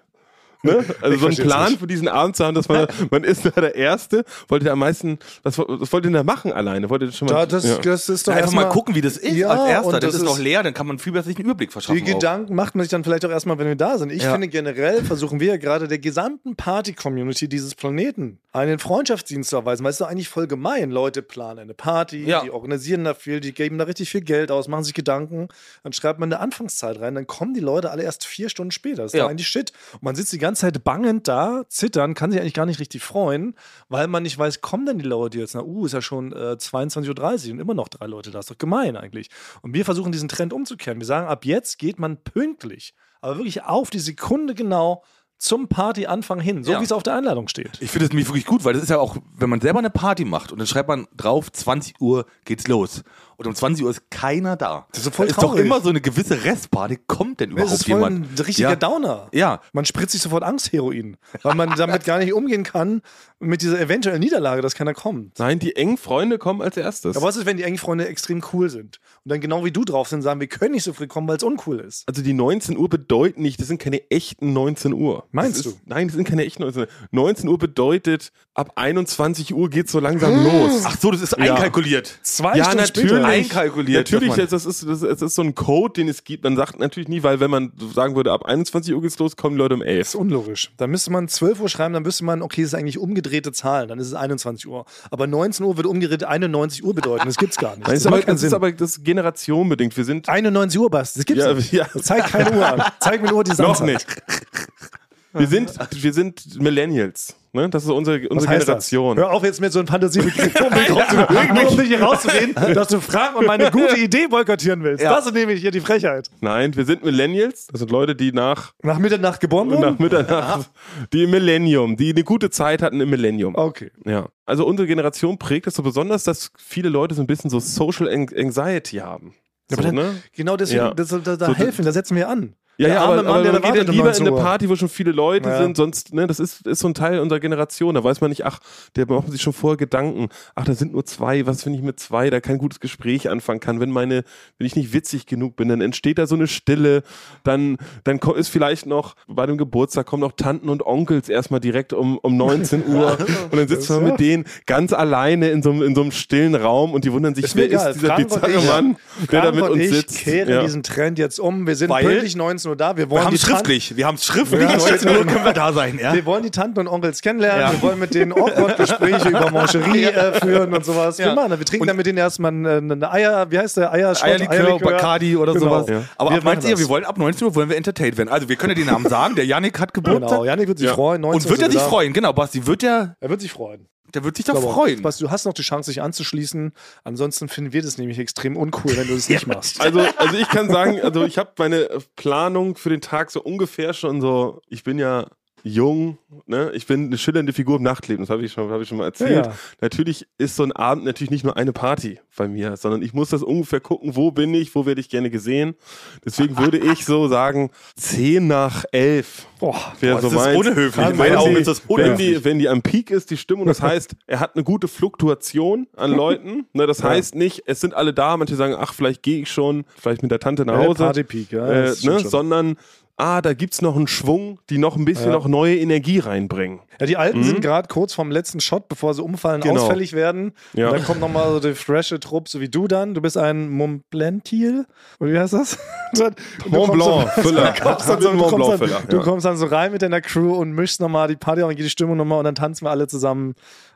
[0.65, 0.85] Ne?
[1.01, 1.79] Also so einen Plan nicht.
[1.79, 4.25] für diesen Abend zu haben, dass man, man ist da der Erste.
[4.47, 6.89] Wollt ihr am meisten, was, was wollt ihr denn da machen alleine?
[6.89, 7.77] Wollt ihr schon mal, Da, das, ja.
[7.77, 9.91] das ist doch Einfach erstmal mal gucken, wie das ist Ja, als Erster.
[9.93, 12.03] Dann das ist noch leer, dann kann man viel besser sich einen Überblick verschaffen.
[12.03, 12.15] Die auch.
[12.19, 14.11] Gedanken macht man sich dann vielleicht auch erstmal, wenn wir da sind.
[14.11, 14.31] Ich Ja.
[14.31, 19.83] finde generell versuchen wir ja gerade der gesamten Party-Community dieses Planeten einen Freundschaftsdienst zu erweisen,
[19.83, 20.91] weil es ist doch eigentlich voll gemein.
[20.91, 22.41] Leute planen eine Party, Ja.
[22.43, 25.49] die organisieren da viel, die geben da richtig viel Geld aus, machen sich Gedanken,
[25.83, 29.03] dann schreibt man eine Anfangszeit rein, dann kommen die Leute alle erst vier Stunden später.
[29.03, 29.23] Das ist Ja.
[29.25, 29.73] doch eigentlich Shit.
[29.93, 33.03] Und man sitzt die ganze Zeit bangend da, zittern, kann sich eigentlich gar nicht richtig
[33.03, 33.55] freuen,
[33.89, 35.55] weil man nicht weiß, kommen denn die Leute jetzt?
[35.55, 38.39] Na, uh, ist ja schon äh, 22.30 Uhr und immer noch drei Leute da.
[38.39, 39.29] Ist doch gemein eigentlich.
[39.61, 40.99] Und wir versuchen diesen Trend umzukehren.
[40.99, 45.03] Wir sagen, ab jetzt geht man pünktlich, aber wirklich auf die Sekunde genau
[45.37, 46.79] zum Partyanfang hin, so Ja.
[46.79, 47.71] wie es auf der Einladung steht.
[47.81, 49.89] Ich finde es nämlich wirklich gut, weil das ist ja auch, wenn man selber eine
[49.89, 53.03] Party macht und dann schreibt man drauf, 20 Uhr geht's los.
[53.37, 54.87] Und um 20 Uhr ist keiner da.
[54.91, 56.99] Das ist voll Da ist doch immer so eine gewisse Restparty.
[57.07, 58.31] Kommt denn überhaupt Es ist voll jemand?
[58.31, 58.75] ein richtiger ja.
[58.75, 59.27] Downer.
[59.31, 59.61] Ja.
[59.73, 63.01] Man spritzt sich sofort Angstheroin, weil man damit gar nicht umgehen kann
[63.39, 65.37] mit dieser eventuellen Niederlage, dass keiner kommt.
[65.39, 67.17] Nein, die engen Freunde kommen als erstes.
[67.17, 69.83] Aber was ist, wenn die engen Freunde extrem cool sind und dann genau wie du
[69.83, 72.05] drauf sind, sagen, wir können nicht so früh kommen, weil es uncool ist?
[72.07, 75.25] also die 19 Uhr bedeuten nicht, das sind keine echten 19 Uhr.
[75.31, 75.69] Meinst das du?
[75.71, 76.87] Ist, nein, das sind keine echten 19 Uhr.
[77.11, 80.83] 19 Uhr bedeutet, ab 21 Uhr geht so langsam los.
[80.85, 82.19] Ach so, das ist einkalkuliert.
[82.23, 83.24] Zwei ja, Stunden natürlich.
[83.25, 84.11] Einkalkuliert.
[84.11, 86.43] Natürlich, das ist, das, ist, das ist so ein Code, den es gibt.
[86.43, 89.57] Man sagt natürlich nie, weil wenn man sagen würde, ab 21 Uhr geht's los, kommen
[89.57, 89.99] Leute um 11.
[89.99, 90.71] Das ist unlogisch.
[90.77, 93.87] Da müsste man 12 Uhr schreiben, dann wüsste man, okay, das ist eigentlich umgedrehte Zahlen,
[93.89, 94.85] dann ist es 21 Uhr.
[95.11, 97.25] Aber 19 Uhr würde umgedreht 91 Uhr bedeuten.
[97.25, 97.85] Das gibt's gar nicht.
[97.95, 99.95] Das ist, aber, das ist aber das ist generationenbedingt.
[99.95, 101.17] Wir sind 91 Uhr, Bast.
[101.17, 101.71] Das gibt's Ja, nicht.
[101.71, 101.87] ja.
[102.01, 102.83] Zeig keine Uhr an.
[102.99, 104.05] Zeig mir nur die noch nicht.
[105.37, 107.35] Wir sind, wir sind Millennials.
[107.53, 107.69] Ne?
[107.69, 109.15] Das ist unsere, unsere Generation.
[109.15, 109.25] Das?
[109.25, 112.73] Hör auf jetzt mit so einem Fantasiebegriff, um mich rauszureden, nur um dich hier rauszureden,
[112.73, 115.03] dass du Fragen und meine gute Idee boykottieren willst.
[115.03, 116.29] Das ist nämlich hier die Frechheit.
[116.41, 117.67] Nein, wir sind Millennials.
[117.67, 119.81] Das sind Leute, die nach, Nach Mitternacht geboren wurden?
[119.81, 120.69] nach Mitternacht,
[121.13, 123.55] die im Millennium, die eine gute Zeit hatten im Millennium.
[123.55, 123.91] Okay.
[124.05, 124.27] Ja.
[124.45, 128.09] Also unsere Generation prägt es so besonders, dass viele Leute so ein bisschen so Social
[128.09, 129.33] An- Anxiety haben.
[129.69, 130.15] so, dann- ne?
[130.33, 130.93] Genau deswegen, Ja.
[130.93, 132.53] das, da, da So, helfen, da setzen wir an.
[132.77, 134.41] Ja, Der ja, arme aber, Mann, aber der man geht um lieber 19 in eine.
[134.41, 135.57] Party, wo schon viele Leute Ja.
[135.61, 137.95] sind, sonst, ne, das ist, ist so ein Teil unserer Generation.
[137.95, 138.59] Da weiß man nicht, ach,
[138.97, 141.99] der macht sich schon vorher Gedanken, ach, da sind nur zwei, was, wenn ich mit
[142.01, 144.23] zwei da kein gutes Gespräch anfangen kann, wenn meine,
[144.57, 147.03] wenn ich nicht witzig genug bin, dann entsteht da so eine Stille,
[147.43, 151.93] dann, dann ist vielleicht noch, bei dem Geburtstag kommen noch Tanten und Onkels erstmal direkt
[151.93, 153.17] um, um 19 Uhr
[153.51, 156.55] und dann sitzt man mit denen ganz alleine in so, einem- in so einem stillen
[156.55, 157.91] Raum und die wundern sich, Ist wer egal.
[157.91, 158.97] ist dieser bizarre ich- Mann,
[159.31, 160.17] der da mit uns ich sitzt.
[160.17, 160.61] kehren Ja.
[160.61, 161.65] diesen Trend jetzt um.
[161.67, 162.95] Wir sind Weil- pünktlich 19 Uhr da.
[162.97, 163.95] Wir wollen Wir haben es schriftlich.
[163.95, 164.61] Wir haben es schriftlich.
[164.61, 166.13] Ja, 19 Uhr können wir da sein, ja?
[166.13, 167.61] Wir wollen die Tanten und Onkels kennenlernen.
[167.61, 167.71] Ja.
[167.73, 171.17] Wir wollen mit denen Awkward-Gespräche über Mancherie äh, führen und sowas.
[171.17, 171.35] Wir, Ja.
[171.35, 171.59] machen, das.
[171.59, 173.91] wir trinken Und- dann mit denen erstmal eine, eine Eier, wie heißt der?
[173.91, 175.83] Eier Eierlikör, Bacardi oder Genau.
[175.83, 176.03] sowas.
[176.17, 178.29] Aber Wir ab machen ihr, wir wollen ab 19 Uhr wollen wir entertained werden.
[178.29, 180.29] Also wir können ja den Namen sagen, der Yannick hat Geburtstag.
[180.29, 181.21] Genau, Janik wird sich freuen.
[181.21, 182.13] 19 Und wird er sich wir freuen?
[182.13, 183.87] Genau, Basti, wird er, Er wird sich freuen.
[184.15, 185.01] Der wird sich doch Aber, freuen.
[185.01, 186.73] Basti, du hast noch die Chance, sich anzuschließen.
[187.03, 189.79] Ansonsten finden wir das nämlich extrem uncool, wenn du das nicht machst.
[189.85, 193.93] Also, also ich kann sagen, also ich habe meine Planung für den Tag so ungefähr
[193.93, 195.27] schon so, ich bin ja
[195.65, 196.71] jung, ne?
[196.75, 199.05] Ich bin eine schillernde Figur im Nachtleben, das habe ich schon, habe ich schon mal
[199.05, 199.47] erzählt.
[199.47, 199.53] Ja.
[199.81, 203.29] Natürlich ist so ein Abend natürlich nicht nur eine Party bei mir, sondern ich muss
[203.29, 205.75] das ungefähr gucken, wo bin ich, wo werde ich gerne gesehen.
[206.23, 211.09] Deswegen würde ich so sagen, 10 nach 11 Boah, wäre so das ist unhöflich.
[211.09, 211.35] In meinen.
[211.37, 212.37] Augen ist das wenn unhöflich.
[212.37, 215.87] die, wenn die am Peak ist, die Stimmung, das heißt, er hat eine gute Fluktuation
[215.95, 216.67] an Leuten.
[216.73, 219.85] Ne, das heißt nicht, es sind alle da, manche sagen, ach, vielleicht gehe ich schon,
[219.99, 221.03] vielleicht mit der Tante nach Ja, Hause.
[221.05, 222.77] Partypeak, ja, äh, ne, sondern,
[223.17, 225.33] ah, da gibt's noch einen Schwung, die noch ein bisschen Ja.
[225.37, 226.81] noch neue Energie reinbringen.
[226.99, 229.63] Ja, die Alten sind gerade kurz vorm letzten Shot, bevor sie umfallen, Mhm.
[229.69, 229.81] Genau.
[229.81, 230.53] ausfällig werden.
[230.73, 230.87] Ja.
[230.89, 233.13] Und dann kommt nochmal so der frische Trupp, so wie du dann.
[233.13, 234.85] Du bist ein Montblantil.
[235.19, 235.77] Oder wie heißt das?
[236.13, 237.73] Dann- du Mont kommst Blanc, so- Füller.
[237.75, 239.23] Du kommst dann, so, du Mont kommst Blanc dann, Füller, du ja.
[239.23, 241.85] kommst dann so rein mit deiner Crew und mischst nochmal die Party und dann geht
[241.85, 243.53] die Stimmung nochmal und dann tanzen wir alle zusammen.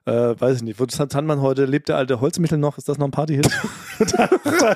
[0.09, 0.79] Äh, weiß ich nicht.
[0.79, 1.65] Wo tanzt man heute?
[1.65, 2.77] Lebt der alte Holzmichel noch?
[2.77, 3.49] Ist das noch ein Partyhit?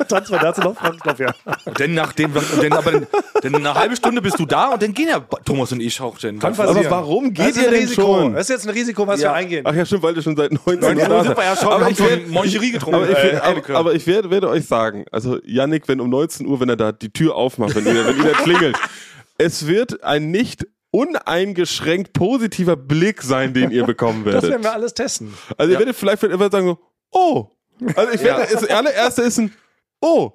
[0.08, 0.76] tanzen wir dazu noch?
[0.94, 1.34] Ich glaube ja.
[1.66, 3.08] Und dann nach dem, und dann aber dann,
[3.42, 6.18] dann eine halbe Stunde bist du da und dann gehen ja Thomas und ich auch
[6.20, 6.40] dann.
[6.40, 6.54] Kann.
[6.60, 8.02] Aber warum geht ihr denn Risiko.
[8.02, 8.34] schon?
[8.34, 9.30] Das ist jetzt ein Risiko, was Ja.
[9.32, 9.64] wir eingehen.
[9.68, 11.90] Ach ja, stimmt, weil ihr schon seit 19 Neun Uhr Uhr da ja schon, Aber
[11.90, 12.96] ich schon werd- Moncherie getrunken.
[12.96, 16.10] Aber ich, äh, werd- aber, aber ich werde, werde euch sagen, also Yannick, wenn um
[16.10, 18.78] 19 Uhr, wenn er da die Tür aufmacht, wenn ihr, wenn ihr da klingelt,
[19.38, 24.50] es wird ein nicht uneingeschränkt positiver Blick sein, den ihr bekommen Das werdet.
[24.52, 25.34] werden wir alles testen.
[25.58, 26.80] Also ihr werdet vielleicht einfach sagen so,
[27.12, 27.48] oh.
[27.96, 29.54] Also ich werde, das allererste ist ein,
[30.02, 30.32] oh.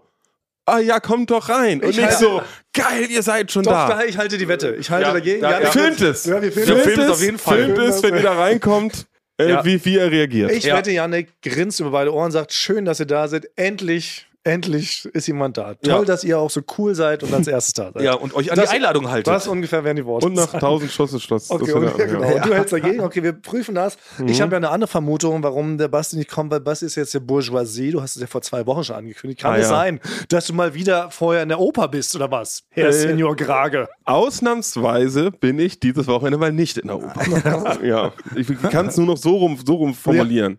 [0.66, 1.80] Ah ja, kommt doch rein.
[1.82, 2.42] Und Ich nicht halte- so,
[2.74, 3.88] geil, ihr seid schon Doch, da.
[3.88, 4.74] da, ich halte die Wette.
[4.74, 5.40] Ich halte Ja, dagegen.
[5.40, 5.70] da- Ja, ja.
[5.70, 6.26] Filmt es.
[6.26, 6.98] Ja, wir filmen Ja, es.
[6.98, 7.56] es auf jeden Fall.
[7.64, 9.06] Filmt es, wenn ihr da reinkommt,
[9.38, 9.64] äh, Ja.
[9.64, 10.50] wie, wie er reagiert.
[10.52, 10.76] Ich Ja.
[10.76, 13.48] wette, Janik grinst über beide Ohren, sagt, schön, dass ihr da seid.
[13.56, 15.74] Endlich, endlich ist jemand da.
[15.74, 16.04] Toll, Ja.
[16.04, 18.02] dass ihr auch so cool seid und als erstes da seid.
[18.02, 19.26] Ja, und euch an Das- die Einladung haltet.
[19.28, 20.26] Das ungefähr wären die Worte.
[20.26, 21.50] Und nach 1000 Schuss ist Schluss.
[21.50, 22.34] Okay, Das und, ja, genau.
[22.34, 23.00] Und du hältst dagegen.
[23.00, 23.96] Okay, wir prüfen das.
[24.26, 27.14] Ich habe ja eine andere Vermutung, warum der Basti nicht kommt, weil Basti ist jetzt
[27.14, 27.90] der Bourgeoisie.
[27.92, 29.40] Du hast es ja vor zwei Wochen schon angekündigt.
[29.40, 29.68] Kann Ah, es ja.
[29.68, 32.62] sein, dass du mal wieder vorher in der Oper bist oder was?
[32.70, 33.88] Herr Äh, Senior Grage.
[34.04, 37.84] Ausnahmsweise bin ich dieses Wochenende mal nicht in der Oper.
[37.84, 40.58] ja, ich kann es nur noch so rum, so rum formulieren.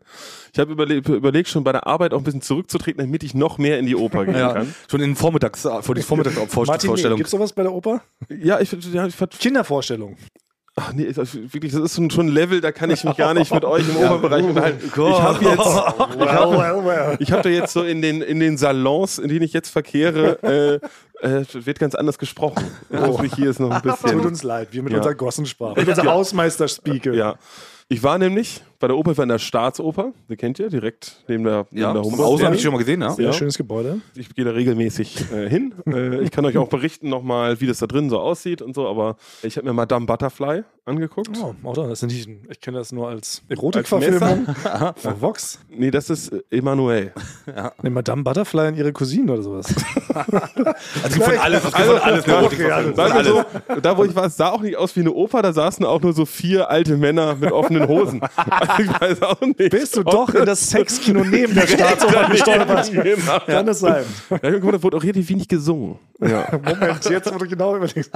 [0.54, 3.58] Ich habe überle überlegt, schon bei der Arbeit auch ein bisschen zurückzutreten, damit ich noch
[3.58, 4.76] mehr in die Oper gehen ja, kann.
[4.90, 7.18] schon in den Vormittags, vor die Vormittagsvorstellung.
[7.18, 8.02] gibt es sowas bei der Oper?
[8.30, 10.18] Ja, ich, ja, ich Kindervorstellung.
[10.76, 13.54] ach nee, ist wirklich, das ist schon ein Level, da kann ich mich gar nicht
[13.54, 14.86] mit euch im Operbereich unterhalten.
[14.86, 17.18] Ich habe jetzt, Well, well, well.
[17.20, 20.82] ich habe da jetzt so in den in den Salons, in denen ich jetzt verkehre,
[21.22, 22.64] äh, äh, wird ganz anders gesprochen.
[22.92, 24.12] Also hier ist noch ein bisschen.
[24.12, 25.00] Tut uns leid, wir mit Ja.
[25.00, 25.78] unserer Gossensprache.
[25.80, 27.14] Mit unserer Hausmeister-Speaker.
[27.14, 27.36] Ja.
[27.90, 31.24] Ich war nämlich bei der Oper, ich war in der Staatsoper, die kennt ihr, direkt
[31.28, 32.24] neben der, neben Ja, der Humboldt.
[32.32, 33.10] Außen habe ich schon mal gesehen, ja.
[33.12, 33.34] Sehr Ja.
[33.34, 34.00] schönes Gebäude.
[34.16, 35.74] Ich gehe da regelmäßig äh, hin.
[35.90, 38.88] Äh, ich kann euch auch berichten nochmal, wie das da drin so aussieht und so,
[38.88, 41.32] aber ich habe mir Madame Butterfly angeguckt.
[41.42, 41.88] Oh, oder?
[41.88, 44.48] Das sind nicht, ich kenne das nur als Erotikverfilmung.
[44.96, 45.60] Von Vox.
[45.70, 47.12] Nee, das ist äh, Emanuel.
[47.82, 49.74] Nee, Madame Butterfly und ihre Cousine oder sowas.
[51.04, 52.96] Also von alles, von alles eine Erotikverfilmung.
[52.96, 53.46] Sagen Von wir alles.
[53.76, 55.86] so, da wo ich war, es sah auch nicht aus wie eine Oper, da saßen
[55.86, 58.22] auch nur so vier alte Männer mit offenen Hosen.
[58.80, 59.70] ich weiß auch nicht.
[59.70, 62.92] Bist du doch in das Sexkino neben der Staatsoper gestolpert?
[62.92, 63.40] Genau.
[63.46, 64.04] Kann es sein?
[64.30, 66.00] Ja, mal, da wurde auch relativ wenig gesungen.
[66.20, 66.48] Ja.
[66.64, 68.12] Moment, jetzt wurde genau überlegt.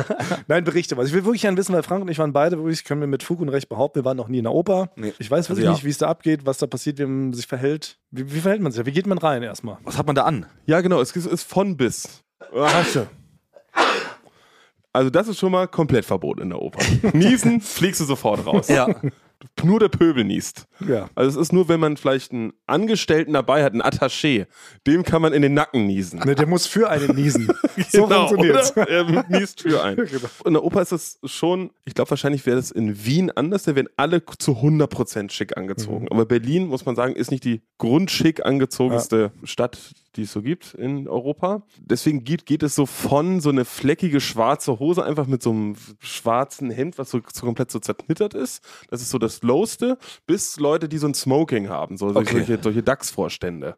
[0.48, 1.06] Nein, berichte mal.
[1.06, 3.24] Ich will wirklich gerne wissen, weil Frank und ich waren beide, wirklich, können wir mit
[3.24, 4.89] Fug und Recht behaupten, wir waren noch nie in der Oper.
[4.96, 5.13] Nee.
[5.20, 7.48] Ich weiß wirklich Also nicht, wie es da abgeht, was da passiert, wie man sich
[7.48, 7.98] verhält.
[8.12, 8.86] Wie, wie verhält man sich?
[8.86, 9.78] Wie geht man rein erstmal?
[9.84, 10.46] Was hat man da an?
[10.66, 12.24] ja, genau, es ist von bis.
[12.54, 13.08] Hast du.
[14.96, 16.80] Also das ist schon mal komplett verboten in der Oper.
[17.13, 18.68] Niesen, fliegst du sofort raus.
[18.68, 18.88] Ja.
[19.63, 20.67] Nur der Pöbel niest.
[20.88, 21.10] Ja.
[21.15, 24.47] Also es ist nur, wenn man vielleicht einen Angestellten dabei hat, einen Attaché,
[24.86, 26.19] dem kann man in den Nacken niesen.
[26.19, 27.49] Ne, der muss für einen niesen.
[27.89, 28.71] So funktioniert's.
[28.77, 28.88] oder?
[28.88, 30.08] Er niest für einen.
[30.13, 30.27] Genau.
[30.45, 33.75] In der Oper ist es schon, ich glaube wahrscheinlich wäre das in Wien anders, da
[33.75, 36.08] werden alle zu 100% schick angezogen.
[36.12, 39.79] Aber Berlin, muss man sagen, ist nicht die grundschick angezogenste Stadt,
[40.15, 41.63] die es so gibt in Europa.
[41.79, 45.75] Deswegen geht, geht es so von so eine fleckige schwarze Hose einfach mit so einem
[45.99, 48.63] schwarzen Hemd, was so, so komplett so zerknittert ist.
[48.89, 52.32] Das ist so das Lowste, bis Leute, die so ein Smoking haben, so Okay.
[52.46, 53.76] solche, solche DAX-Vorstände.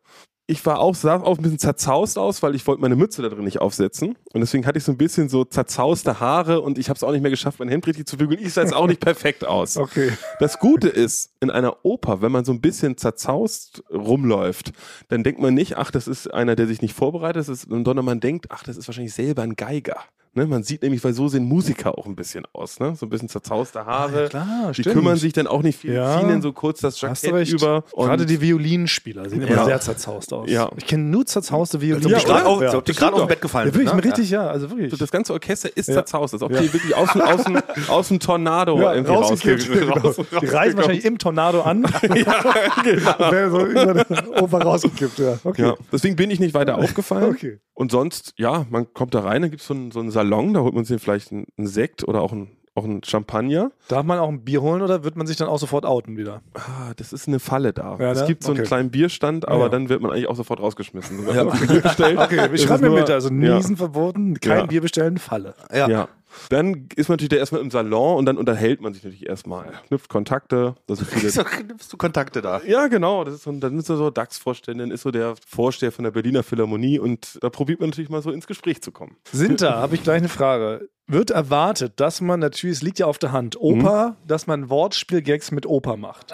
[0.47, 3.29] Ich war auch, sah auch ein bisschen zerzaust aus, weil ich wollte meine Mütze da
[3.29, 4.15] drin nicht aufsetzen.
[4.31, 7.11] Und deswegen hatte ich so ein bisschen so zerzauste Haare und ich habe es auch
[7.11, 8.39] nicht mehr geschafft, mein Hemd richtig zu bügeln.
[8.39, 9.75] Ich sah jetzt auch nicht perfekt aus.
[9.85, 10.11] Okay.
[10.39, 14.71] Das Gute ist, in einer Oper, wenn man so ein bisschen zerzaust rumläuft,
[15.07, 18.05] dann denkt man nicht, ach, das ist einer, der sich nicht vorbereitet, das ist, sondern
[18.05, 19.97] man denkt, ach, das ist wahrscheinlich selber ein Geiger.
[20.35, 20.45] Ne?
[20.47, 22.79] Man sieht nämlich, weil so sehen Musiker auch ein bisschen aus.
[22.79, 22.95] Ne?
[22.95, 24.23] So ein bisschen zerzauste Haare.
[24.23, 24.95] ja, klar, die stimmt.
[24.95, 26.19] kümmern sich dann auch nicht viel, Ja.
[26.19, 27.83] ziehen dann so kurz das Jackett über.
[27.93, 29.65] Und Gerade die Violinspieler sehen immer Ja.
[29.65, 30.49] sehr zerzaust aus.
[30.49, 30.69] Ja.
[30.77, 32.11] Ich kenne nur zerzauste Violinen.
[32.19, 32.81] gerade auf, ja.
[32.81, 34.03] die gerade auf dem Bett gefallen Ja, wirklich, ne?
[34.03, 34.91] richtig, ja, also wirklich.
[34.91, 35.95] So, das ganze Orchester ist Ja.
[35.95, 36.59] zerzaust, als ob Ja.
[36.61, 39.63] die wirklich aus, dem- aus, dem- aus dem Tornado ja, irgendwie rausgekippt.
[39.63, 39.93] rausge- Genau.
[39.95, 41.83] raus- Die reisen wahrscheinlich im Tornado an.
[42.15, 42.43] ja,
[42.83, 43.31] genau.
[43.31, 45.37] Wäre so über den rausgekippt, ja.
[45.43, 45.61] Okay.
[45.61, 47.29] Ja, deswegen bin ich nicht weiter aufgefallen.
[47.31, 47.59] Okay.
[47.73, 50.53] Und sonst, ja, man kommt da rein, da gibt es so einen, so einen Salon,
[50.53, 53.71] da holt man sich vielleicht einen, einen Sekt oder auch einen, auch einen Champagner.
[53.87, 56.41] Darf man auch ein Bier holen oder wird man sich dann auch sofort outen wieder?
[56.55, 57.97] Ah, das ist eine Falle da.
[57.99, 58.27] Ja, es ne?
[58.27, 58.67] gibt so einen Okay.
[58.67, 59.69] kleinen Bierstand, aber Ja.
[59.69, 61.25] dann wird man eigentlich auch sofort rausgeschmissen.
[61.33, 61.45] Ja.
[62.25, 63.55] Okay, ich schreibe mir mit, also ja.
[63.55, 64.65] Niesen verboten, kein Ja.
[64.65, 65.53] Bier bestellen, Falle.
[65.73, 66.07] Ja.
[66.49, 69.73] Dann ist man natürlich da erstmal im Salon und dann unterhält man sich natürlich erstmal.
[69.87, 70.75] Knüpft Kontakte.
[70.87, 72.61] Da sind viele So nimmst du Kontakte da.
[72.65, 73.23] Ja, genau.
[73.23, 76.43] Das ist so, dann ist er so DAX-Vorständin, ist so der Vorsteher von der Berliner
[76.43, 79.17] Philharmonie und da probiert man natürlich mal so ins Gespräch zu kommen.
[79.31, 80.89] Sind da, habe ich gleich eine Frage.
[81.07, 85.51] Wird erwartet, dass man natürlich, es liegt ja auf der Hand, Oper, dass man Wortspielgags
[85.51, 86.33] mit Oper macht.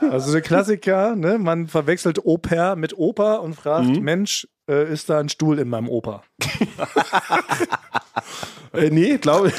[0.00, 1.38] Also der Klassiker, ne?
[1.38, 5.88] man verwechselt Oper mit Oper und fragt, Mensch, äh, ist da ein Stuhl in meinem
[5.88, 6.22] Oper?
[8.74, 9.54] Äh, nee, glaube ich.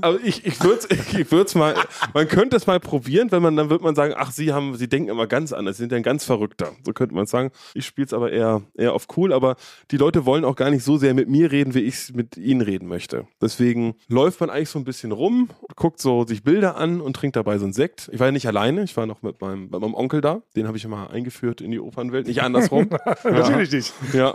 [0.00, 1.74] Aber ich, ich würde es ich würd's mal,
[2.14, 4.88] man könnte es mal probieren, wenn man, dann wird man sagen, ach, sie haben, sie
[4.88, 6.72] denken immer ganz anders, sie sind ja ein ganz Verrückter.
[6.84, 7.50] So könnte man sagen.
[7.74, 9.56] Ich spiele es aber eher, eher auf cool, aber
[9.90, 12.36] die Leute wollen auch gar nicht so sehr mit mir reden, wie ich es mit
[12.36, 13.26] ihnen reden möchte.
[13.40, 17.36] Deswegen läuft man eigentlich so ein bisschen rum, guckt so sich Bilder an und trinkt
[17.36, 18.08] dabei so einen Sekt.
[18.12, 20.42] Ich war ja nicht alleine, ich war noch mit meinem, mit meinem Onkel da.
[20.54, 22.88] Den habe ich immer eingeführt in die Opernwelt, nicht andersrum.
[23.24, 23.92] Natürlich nicht.
[24.12, 24.34] Ja.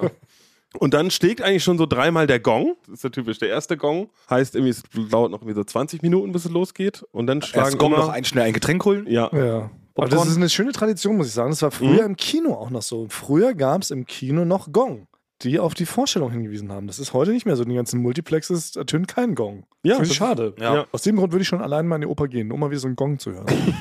[0.79, 2.75] Und dann schlägt eigentlich schon so dreimal der Gong.
[2.85, 3.37] Das ist ja typisch.
[3.39, 7.05] Der erste Gong heißt irgendwie, es dauert noch irgendwie so 20 Minuten, bis es losgeht.
[7.11, 9.05] Und dann schlagen Erst kommen immer, noch ein, schnell ein Getränk holen.
[9.07, 9.29] Ja.
[9.33, 9.69] Ja.
[9.95, 11.49] Aber das ist eine schöne Tradition, muss ich sagen.
[11.49, 13.07] Das war früher im Kino auch noch so.
[13.09, 15.07] Früher gab es im Kino noch Gong,
[15.41, 16.87] die auf die Vorstellung hingewiesen haben.
[16.87, 17.63] Das ist heute nicht mehr so.
[17.63, 19.65] In den ganzen Multiplexes ertönt kein Gong.
[19.83, 20.55] Ja, Finde ich schade.
[20.59, 20.85] ja.
[20.93, 22.79] Aus dem Grund würde ich schon allein mal in die Oper gehen, um mal wieder
[22.79, 23.45] so einen Gong zu hören.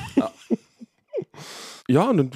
[1.87, 2.31] Ja, und dann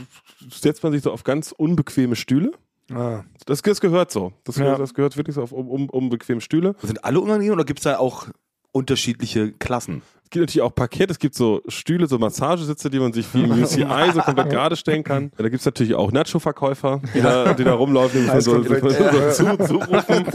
[0.52, 2.52] setzt man sich so auf ganz unbequeme Stühle.
[2.91, 3.24] Ah.
[3.45, 4.34] Das, das gehört so.
[4.43, 4.76] Das, Ja.
[4.78, 6.76] das gehört wirklich so auf um, um, unbequeme Stühle.
[6.82, 8.28] Sind alle unangenehm oder gibt es da auch
[8.71, 10.02] unterschiedliche Klassen?
[10.26, 13.44] Es gibt natürlich auch Parkett, es gibt so Stühle, so Massagesitze, die man sich wie
[13.44, 15.26] im UCI so komplett gerade stellen kann.
[15.38, 18.62] Ja, da gibt es natürlich auch Nacho-Verkäufer, die, da, die da rumlaufen, die man so,
[18.64, 20.26] so, so, zu, zurufen.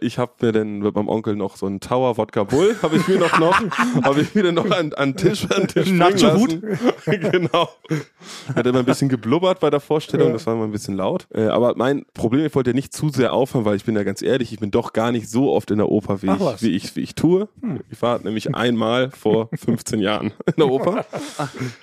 [0.00, 3.06] Ich habe mir dann mit meinem Onkel noch so einen Tower Wodka Bull, habe ich
[3.06, 3.60] mir noch noch,
[4.02, 6.62] habe ich mir dann noch an, an Tisch, an Tisch Nacho-Hut?
[7.04, 7.68] genau.
[8.54, 11.28] Hat immer ein bisschen geblubbert bei der Vorstellung, das war immer ein bisschen laut.
[11.34, 14.02] Äh, aber mein Problem, ich wollte ja nicht zu sehr aufhören, weil ich bin ja
[14.02, 16.62] ganz ehrlich, ich bin doch gar nicht so oft in der Oper, wie, Ach ich,
[16.62, 17.48] wie, ich, wie ich tue.
[17.90, 21.04] Ich war nämlich einmal vor 15 Jahren in der Oper.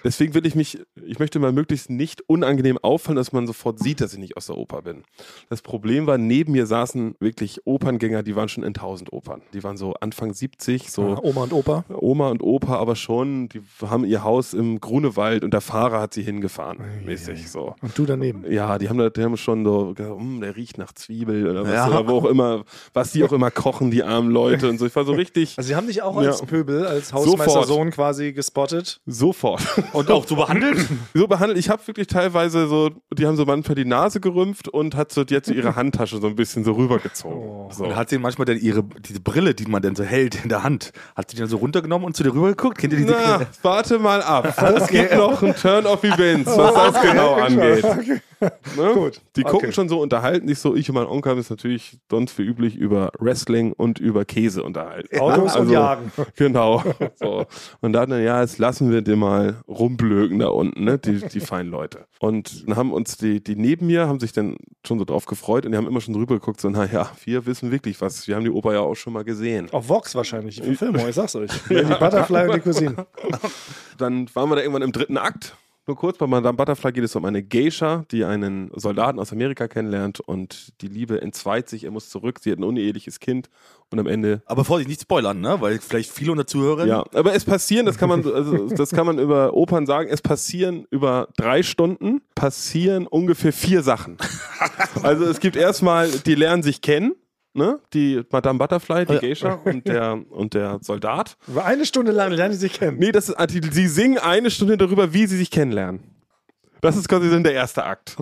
[0.04, 4.02] Deswegen will ich mich, ich möchte mal möglichst nicht unangenehm auffallen, dass man sofort sieht,
[4.02, 5.04] dass ich nicht aus der Oper bin.
[5.50, 9.42] Das Problem war, neben mir saßen wirklich Operngänger, die waren schon in 1000 Opern.
[9.54, 11.86] Die waren so Anfang 70, so Ah, Oma und Opa.
[11.90, 16.14] Oma und Opa aber schon, die haben ihr Haus im Grunewald und der Fahrer hat
[16.14, 17.76] sie hingefahren, mäßig so.
[17.82, 18.44] Und du daneben.
[18.52, 21.64] Ja, die haben, da- die haben schon so, gesagt, "Hm, der riecht nach Zwiebel oder
[21.64, 21.88] was, Ja.
[21.88, 22.64] oder wo auch immer,
[22.94, 24.86] was die auch immer kochen, die armen Leute und so.
[24.86, 26.30] Ich war so richtig, Also sie haben dich auch Ja.
[26.30, 27.68] als Pöbel, als Hausmeister Sofort.
[27.68, 29.00] Sohn quasi gespottet.
[29.06, 29.62] Sofort.
[29.94, 30.78] Und auch so behandelt?
[31.14, 31.60] so behandelt.
[31.60, 35.24] Ich habe wirklich teilweise so, die haben so manchmal die Nase gerümpft und hat so
[35.24, 37.72] jetzt so ihre Handtasche so ein bisschen so rübergezogen.
[37.72, 37.86] So.
[37.86, 40.64] Und hat sie manchmal dann ihre, diese Brille, die man dann so hält in der
[40.64, 42.78] Hand, hat sie die dann so runtergenommen und zu dir rüber geguckt?
[42.78, 44.54] Kennt ihr diese Na, warte mal ab.
[44.78, 47.86] Es gibt noch einen Turn-off-Events, was das genau angeht.
[48.40, 48.50] Ne?
[48.94, 49.22] Gut.
[49.36, 49.72] Die gucken Okay.
[49.72, 50.76] schon so, unterhalten sich so.
[50.76, 54.64] Ich und mein Onkel haben uns natürlich sonst wie üblich über Wrestling und über Käse
[54.64, 55.20] unterhalten.
[55.20, 56.12] Autos und Jagen.
[56.36, 56.84] Genau.
[57.16, 57.46] So.
[57.82, 60.98] Und dann, ja, jetzt lassen wir den mal rumblöken da unten, ne?
[61.00, 62.06] die, die feinen Leute.
[62.20, 65.66] Und dann haben uns die, die neben mir, haben sich dann schon so drauf gefreut
[65.66, 68.28] und die haben immer schon drüber geguckt, so, naja, wir wissen wirklich was.
[68.28, 69.68] Wir haben die Oper ja auch schon mal gesehen.
[69.72, 71.52] Auf Vox wahrscheinlich, die Verfilmung, ich sag's euch.
[71.70, 73.08] Die Butterfly und die Cousine.
[73.98, 75.56] Dann waren wir da irgendwann im dritten Akt.
[75.88, 79.70] Nur kurz, bei Madame Butterfly geht es um eine Geisha, die einen Soldaten aus Amerika
[79.70, 83.50] kennenlernt und die Liebe entzweit sich, er muss zurück, sie hat ein uneheliches Kind
[83.90, 85.62] und am Ende Aber Vorsicht, nicht spoilern, ne?
[85.62, 86.90] Weil vielleicht viele unter Zuhörern.
[86.90, 90.22] Ja, aber es passieren, das kann man, also das kann man über Opern sagen, es
[90.22, 94.18] passieren über drei Stunden, passieren ungefähr vier Sachen.
[95.04, 97.16] Also es gibt erstmal, die lernen sich kennen,
[97.58, 97.80] ne?
[97.94, 101.38] Die Madame Butterfly, die Geisha und der, und der Soldat.
[101.48, 102.98] Über eine Stunde lang lernen die sich kennen.
[103.00, 103.38] Nee, das ist,
[103.74, 106.18] sie singen eine Stunde darüber, wie sie sich kennenlernen.
[106.82, 108.18] Das ist quasi dann der erste Akt.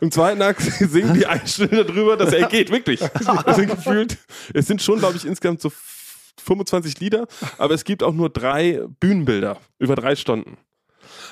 [0.00, 3.00] Im zweiten Akt singen die eine Stunde darüber, dass er geht, wirklich.
[3.46, 4.18] Das sind gefühlt,
[4.54, 5.70] es sind schon, glaube ich, insgesamt so
[6.42, 7.26] 25 Lieder,
[7.58, 10.56] aber es gibt auch nur drei Bühnenbilder über drei Stunden.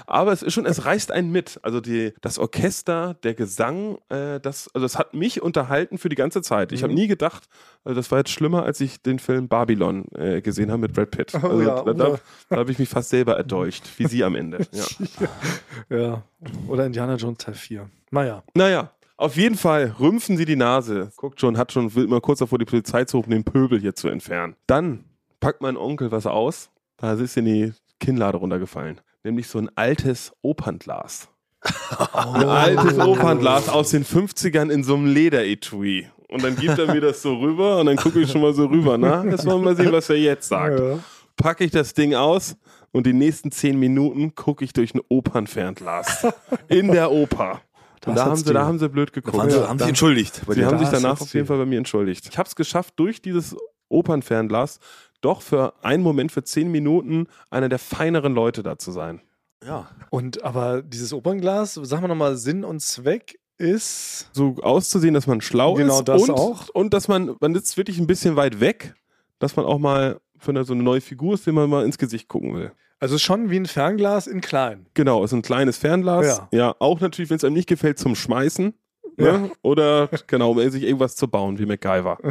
[0.07, 1.59] Aber es ist schon, es reißt einen mit.
[1.63, 6.17] Also die, das Orchester, der Gesang, äh, das, also das hat mich unterhalten für die
[6.17, 6.73] ganze Zeit.
[6.73, 7.49] Ich habe nie gedacht,
[7.85, 11.11] also das war jetzt schlimmer, als ich den Film Babylon äh, gesehen habe mit Brad
[11.11, 11.35] Pitt.
[11.35, 14.35] Also ja, da, da, oder- da habe ich mich fast selber erdolcht, wie sie am
[14.35, 14.67] Ende.
[14.73, 15.97] Ja.
[15.97, 16.23] Ja.
[16.69, 17.89] Oder Indiana Jones Teil 4.
[18.11, 18.43] Naja.
[18.55, 21.11] Naja, auf jeden Fall rümpfen sie die Nase.
[21.17, 23.95] Guckt schon, hat schon, will immer kurz davor die Polizei zu rufen, den Pöbel hier
[23.95, 24.57] zu entfernen.
[24.67, 25.05] Dann
[25.41, 26.71] packt mein Onkel was aus.
[26.97, 29.01] Da ist in die Kinnlade runtergefallen.
[29.25, 31.29] Nämlich so ein altes Opernglas.
[32.13, 36.07] Ein altes Opernglas aus den 50ern in so einem Lederetui.
[36.29, 38.67] Und dann gibt er mir das so rüber und dann gucke ich schon mal so
[38.67, 38.99] rüber.
[38.99, 40.79] Na, jetzt wollen wir mal sehen, was er jetzt sagt.
[40.79, 40.99] Ja.
[41.37, 42.57] Packe ich das Ding aus
[42.93, 46.27] und die nächsten zehn Minuten gucke ich durch ein Opernfernglas.
[46.69, 47.63] In der Oper.
[48.05, 49.39] Und da haben, sie, da haben sie blöd geguckt.
[49.39, 50.43] Haben, sie, haben sich entschuldigt.
[50.47, 51.47] Sie haben sich danach auf jeden.
[51.47, 52.29] Fall bei mir entschuldigt.
[52.31, 53.57] Ich habe es geschafft, durch dieses
[53.89, 54.79] Opernfernglas
[55.25, 59.21] doch für einen Moment, für zehn Minuten, einer der feineren Leute da zu sein.
[59.65, 59.89] ja.
[60.11, 64.31] Und aber dieses Opernglas, sagen wir nochmal, Sinn und Zweck ist.
[64.33, 66.69] So auszusehen, dass man schlau Genau ist das und, auch.
[66.71, 68.95] und dass man, man ist wirklich ein bisschen weit weg,
[69.39, 71.99] dass man auch mal für eine, so eine neue Figur ist, dem man mal ins
[71.99, 72.73] Gesicht gucken will.
[73.01, 74.87] Also schon wie ein Fernglas in klein.
[74.95, 76.27] Genau, ist ein kleines Fernglas.
[76.27, 76.49] Ja.
[76.53, 78.75] Ja, auch natürlich, wenn es einem nicht gefällt, zum Schmeißen.
[79.19, 79.39] Ja.
[79.39, 79.51] Ne?
[79.63, 82.19] Oder genau, um sich irgendwas zu bauen, wie MacGyver.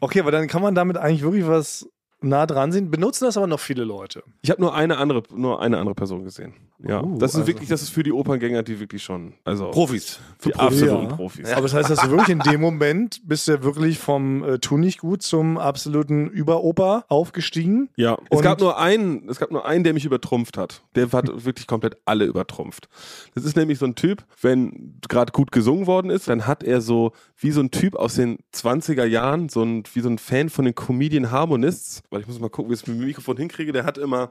[0.00, 1.88] Okay, aber dann kann man damit eigentlich wirklich was
[2.22, 2.90] nah dran sehen.
[2.90, 4.22] Benutzen das aber noch viele Leute.
[4.42, 6.54] Ich habe nur eine andere, nur eine andere Person gesehen.
[6.84, 9.70] Ja, Uh, das ist also- wirklich, das ist für die Operngänger, die wirklich schon, also
[9.70, 10.18] Profis.
[10.40, 10.82] die Für Profis.
[10.82, 11.16] absoluten Ja.
[11.16, 11.52] Profis.
[11.52, 14.58] Aber das heißt, dass du wirklich in dem Moment bist du ja wirklich vom äh,
[14.58, 17.88] Tu nicht gut zum absoluten Überoper aufgestiegen.
[17.96, 20.82] Ja, es gab nur einen, es gab nur einen, der mich übertrumpft hat.
[20.96, 22.88] Der hat wirklich komplett alle übertrumpft.
[23.34, 26.80] Das ist nämlich so ein Typ, wenn gerade gut gesungen worden ist, dann hat er
[26.80, 30.50] so wie so ein Typ aus den 20er Jahren, so ein wie so ein Fan
[30.50, 33.36] von den Comedian Harmonists, weil ich muss mal gucken, wie ich es mit dem Mikrofon
[33.36, 34.30] hinkriege, der hat immer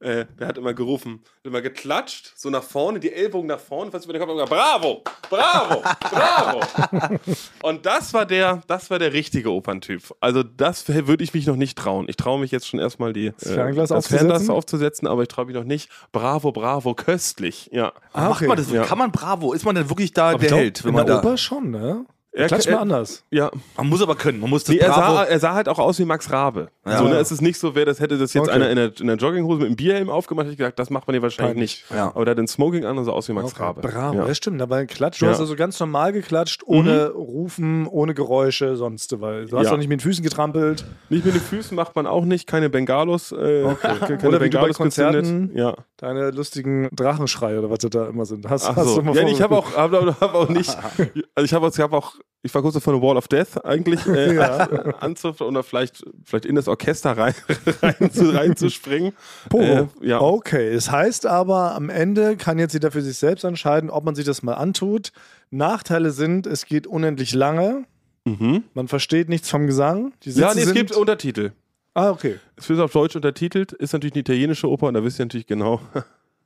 [0.00, 4.04] äh, der hat immer gerufen, immer geklatscht, so nach vorne, die Ellbogen nach vorne, fast
[4.04, 7.20] über den Kopf gesagt, bravo, bravo, bravo.
[7.62, 10.14] Und das war der, das war der richtige Operntyp.
[10.20, 12.06] Also das würde ich mich noch nicht trauen.
[12.08, 14.28] Ich traue mich jetzt schon erstmal die das Fernglas das aufzusetzen?
[14.28, 15.88] Fernglas aufzusetzen, aber ich traue mich noch nicht.
[16.12, 17.70] Bravo, bravo, köstlich.
[17.72, 17.92] Ja.
[18.12, 18.70] Ah, Macht man das?
[18.70, 18.84] Ja.
[18.84, 19.54] Kann man Bravo?
[19.54, 20.84] Ist man denn wirklich da Aber der glaub, Held?
[20.84, 22.04] Wenn in man, der da, Oper schon, ne?
[22.36, 23.22] Er- Klatsch er- mal anders.
[23.30, 24.40] Ja, man muss aber können.
[24.40, 26.68] Man muss das nee, er, sah, er sah halt auch aus wie Max Rabe.
[26.84, 26.98] Ja.
[26.98, 28.50] So, ne, es ist nicht so, wer das hätte das jetzt Okay.
[28.56, 31.06] einer in der, in der Jogginghose mit einem Bierhelm aufgemacht, hätte ich gesagt, das macht
[31.06, 31.84] man hier wahrscheinlich Peinlich.
[31.88, 31.96] nicht.
[31.96, 32.08] Ja.
[32.14, 33.82] Aber der hat den Smoking an und sah aus wie Max Rabe.
[33.82, 34.26] Bravo, Ja.
[34.26, 34.34] ja.
[34.34, 34.60] stimmt.
[34.60, 35.30] Aber Klatsch, du Ja.
[35.30, 39.20] hast also ganz normal geklatscht, ohne Rufen, ohne Geräusche, sonst.
[39.20, 39.70] Weil du hast Ja.
[39.70, 40.84] doch nicht mit den Füßen getrampelt.
[41.10, 43.30] Nicht mit den Füßen macht man auch nicht, keine Bengalos.
[43.30, 45.52] Äh, keine Oder Bengalos Konzerten-.
[45.54, 45.76] Ja.
[45.98, 48.50] Deine lustigen Drachenschreie oder was das da immer sind.
[48.50, 48.96] Hast, Ach hast so.
[49.00, 50.76] du mal Ja, ich habe auch, hab, hab auch nicht,
[51.34, 52.14] also ich habe hab auch,
[52.44, 54.38] ich war kurz davor eine Wall of Death eigentlich äh,
[55.00, 57.34] anzuf oder vielleicht, vielleicht in das Orchester rein,
[57.82, 59.14] rein zu, reinzuspringen.
[59.54, 60.20] Äh, ja.
[60.20, 64.14] Okay, es heißt aber, am Ende kann jetzt jeder für sich selbst entscheiden, ob man
[64.14, 65.12] sich das mal antut.
[65.50, 67.86] Nachteile sind, es geht unendlich lange.
[68.26, 68.64] Mhm.
[68.74, 70.12] Man versteht nichts vom Gesang.
[70.24, 71.52] Ja, nee, es gibt Untertitel.
[71.94, 72.40] Ah, okay.
[72.56, 75.46] Es wird auf Deutsch untertitelt, ist natürlich eine italienische Oper und da wisst ihr natürlich
[75.46, 75.80] genau.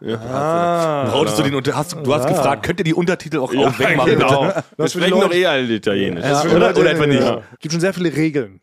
[0.00, 0.16] Ja.
[0.20, 2.30] Ah, Brauchst du, den, unter- hast, du hast Ja.
[2.30, 4.12] gefragt, könnt ihr die Untertitel auch, auch wegmachen?
[4.18, 4.44] genau.
[4.46, 4.64] bitte?
[4.76, 6.24] Wir sprechen doch eh alle Italienisch.
[6.24, 7.20] Ja, oder- Leute- oder etwa nicht.
[7.22, 7.42] Ja.
[7.60, 8.60] Gibt schon sehr viele Regeln.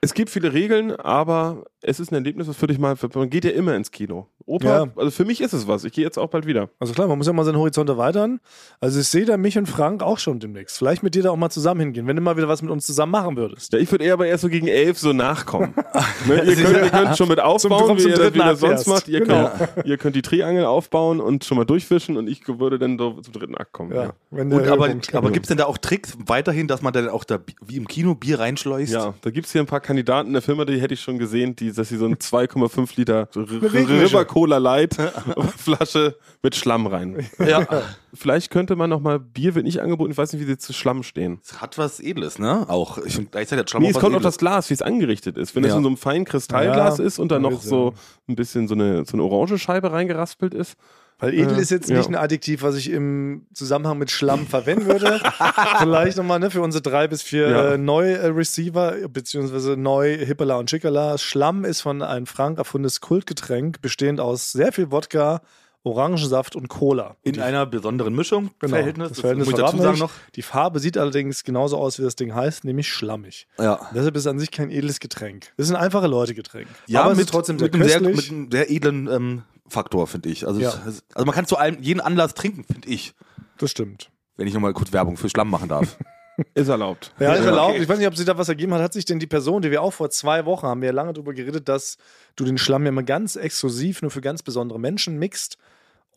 [0.00, 3.44] Es gibt viele Regeln, aber es ist ein Erlebnis, was für dich mal, man geht
[3.44, 4.28] ja immer ins Kino.
[4.46, 4.86] Opa, Ja.
[4.96, 5.84] also für mich ist es was.
[5.84, 6.70] Ich gehe jetzt auch bald wieder.
[6.78, 8.40] Also klar, man muss ja mal seinen Horizont erweitern.
[8.80, 10.78] Also ich sehe da mich und Frank auch schon demnächst.
[10.78, 12.86] Vielleicht mit dir da auch mal zusammen hingehen, wenn du mal wieder was mit uns
[12.86, 13.72] zusammen machen würdest.
[13.72, 15.74] Ja, ich würde eher aber erst so gegen elf so nachkommen.
[16.26, 18.44] ne, ihr, könnt, ihr könnt schon mit aufbauen, Zum- wie zum ihr das dritten wieder
[18.46, 19.08] Akt sonst macht.
[19.08, 19.50] Ihr, Genau.
[19.74, 23.20] könnt, ihr könnt die Triangel aufbauen und schon mal durchwischen und ich würde dann so
[23.20, 23.92] zum dritten Akt kommen.
[23.94, 27.24] Ja, Und aber, aber gibt es denn da auch Tricks weiterhin, dass man dann auch
[27.24, 28.92] da wie im Kino Bier reinschleust?
[28.92, 31.72] ja da gibt's hier ein paar Kandidaten der Firma, die hätte ich schon gesehen, die,
[31.72, 33.28] dass sie so ein 2,5 Liter.
[33.34, 34.94] River Cola Light
[35.56, 37.26] Flasche mit Schlamm rein.
[37.38, 37.66] ja.
[38.14, 40.72] Vielleicht könnte man noch mal, Bier wird nicht angeboten, ich weiß nicht, wie sie zu
[40.72, 41.40] Schlamm stehen.
[41.42, 42.66] Es hat was Edles, ne?
[42.68, 42.98] Auch.
[42.98, 44.34] Ich finde gleichzeitig hat Schlamm Nee, auch es was kommt auf Edles.
[44.34, 45.56] das Glas, wie es angerichtet ist.
[45.56, 45.76] Wenn es Ja.
[45.78, 47.94] in so einem feinen Kristallglas Ja, ist und da noch so
[48.28, 50.76] ein bisschen so eine, so eine Orangescheibe reingeraspelt ist,
[51.20, 51.96] Weil edel Äh, ist jetzt ja.
[51.98, 55.20] nicht ein Adjektiv, was ich im Zusammenhang mit Schlamm verwenden würde.
[55.78, 57.72] Vielleicht nochmal ne, für unsere drei bis vier Ja.
[57.74, 61.18] äh, Neu-Receiver, beziehungsweise neu Hippala und Schickala.
[61.18, 65.40] Schlamm ist von einem Frank erfundenes Kultgetränk, bestehend aus sehr viel Wodka,
[65.84, 67.16] Orangensaft und Cola.
[67.22, 68.50] In einer besonderen Mischung.
[68.58, 69.08] Genau, Verhältnis.
[69.10, 70.10] das Verhältnis muss ich dazu sagen noch.
[70.34, 73.46] Die Farbe sieht allerdings genauso aus, wie das Ding heißt, nämlich schlammig.
[73.58, 73.80] Ja.
[73.94, 75.52] Deshalb ist es an sich kein edles Getränk.
[75.56, 76.66] Es ist ein einfache Leute-Getränk.
[76.86, 79.42] Ja, Aber es mit, ist trotzdem sehr mit, einem sehr, mit einem sehr edlen ähm,
[79.68, 80.46] Faktor, finde ich.
[80.46, 80.72] Also, Ja.
[80.86, 83.14] es, also man kann zu allem jeden Anlass trinken, finde ich.
[83.58, 84.10] das stimmt.
[84.36, 85.96] Wenn ich nochmal kurz Werbung für Schlamm machen darf.
[86.54, 87.12] ist erlaubt.
[87.18, 87.72] Ja, ist erlaubt.
[87.74, 87.82] okay.
[87.82, 88.80] Ich weiß nicht, ob sich da was ergeben hat.
[88.80, 91.12] Hat sich denn die Person, die wir auch vor zwei Wochen haben, wir ja lange
[91.12, 91.96] darüber geredet, dass
[92.36, 95.58] du den Schlamm ja immer ganz exklusiv nur für ganz besondere Menschen mixt.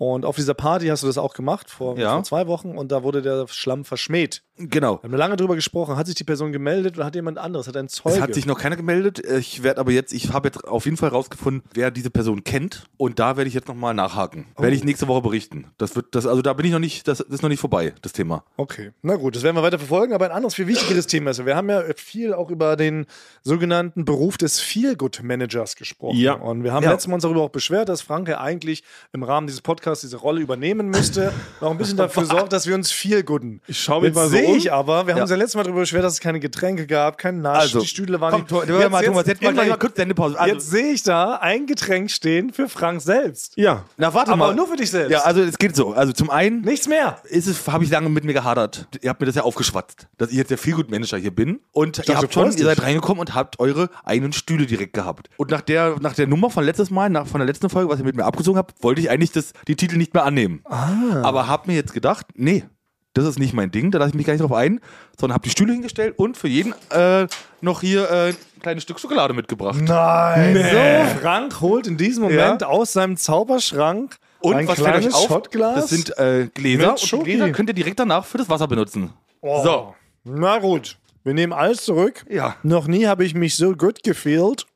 [0.01, 2.15] Und auf dieser Party hast du das auch gemacht vor, Ja.
[2.15, 4.41] vor zwei Wochen und da wurde der Schlamm verschmäht.
[4.57, 4.97] genau.
[5.01, 5.95] Wir haben lange drüber gesprochen.
[5.95, 7.67] Hat sich die Person gemeldet oder hat jemand anderes?
[7.67, 8.15] Hat ein Zeuge?
[8.15, 9.19] Es hat sich noch keiner gemeldet.
[9.19, 12.85] Ich werde aber jetzt, ich habe jetzt auf jeden Fall rausgefunden, wer diese Person kennt.
[12.97, 14.45] Und da werde ich jetzt nochmal nachhaken.
[14.57, 15.67] Werde ich nächste Woche berichten.
[15.77, 18.11] Das wird, das, also da bin ich noch nicht, das ist noch nicht vorbei, das
[18.13, 18.43] Thema.
[18.57, 21.45] Okay, na gut, das werden wir weiter verfolgen, aber ein anderes, viel wichtigeres Thema ist,
[21.45, 23.05] wir haben ja viel auch über den
[23.43, 26.17] sogenannten Beruf des Feel-Good-Managers gesprochen.
[26.17, 26.33] Ja.
[26.33, 26.91] Und wir haben Ja.
[26.91, 28.83] letztes Mal uns darüber auch beschwert, dass Franke eigentlich
[29.13, 32.75] im Rahmen dieses Podcasts diese Rolle übernehmen müsste, noch ein bisschen dafür sorgt, dass wir
[32.75, 33.59] uns Feel-Gooden.
[33.67, 34.55] Ich schau mich mal so sehe um.
[34.55, 35.23] ich aber, wir haben Ja.
[35.23, 37.87] uns ja letztes Mal darüber beschwert, dass es keine Getränke gab, kein Nasch, Also, die
[37.87, 38.49] Stühle waren Komm, nicht...
[38.49, 40.39] Thomas, jetzt, mal, Thomas, jetzt mal mal kurz Sendepause.
[40.39, 43.57] Also, jetzt sehe ich da ein Getränk stehen für Frank selbst.
[43.57, 43.83] Ja.
[43.97, 44.55] na, warte Aber mal.
[44.55, 45.11] nur für dich selbst.
[45.11, 45.91] Ja, also es geht so.
[45.91, 47.17] Also zum einen Nichts mehr.
[47.25, 48.87] ist es, habe ich lange mit mir gehadert.
[49.01, 51.59] Ihr habt mir das ja aufgeschwatzt, dass ich jetzt der Feelgood-Manager hier bin.
[51.71, 55.29] Und ihr dachte, habt schon, ihr seid reingekommen und habt eure eigenen Stühle direkt gehabt.
[55.37, 57.99] Und nach der, nach der Nummer von letztes Mal, nach, von der letzten Folge, was
[57.99, 60.61] ihr mit mir abgezogen habt, wollte ich eigentlich das, die Titel nicht mehr annehmen.
[60.65, 62.63] Aber hab mir jetzt gedacht, nee,
[63.13, 64.79] das ist nicht mein Ding, da lasse ich mich gar nicht drauf ein,
[65.19, 67.27] sondern hab die Stühle hingestellt und für jeden äh,
[67.61, 69.81] noch hier äh, ein kleines Stück Schokolade mitgebracht.
[69.81, 70.55] Nein.
[70.55, 75.21] So, Frank holt in diesem Moment aus seinem Zauberschrank Und ein was fällt kleines euch
[75.21, 75.27] auf?
[75.27, 75.75] Shotglas.
[75.75, 77.23] Das sind äh, Gläser und die.
[77.23, 79.11] Gläser könnt ihr direkt danach für das Wasser benutzen.
[79.41, 79.63] Oh.
[79.63, 79.95] So.
[80.23, 82.23] Na gut, wir nehmen alles zurück.
[82.29, 82.55] Ja.
[82.61, 84.67] Noch nie habe ich mich so gut gefühlt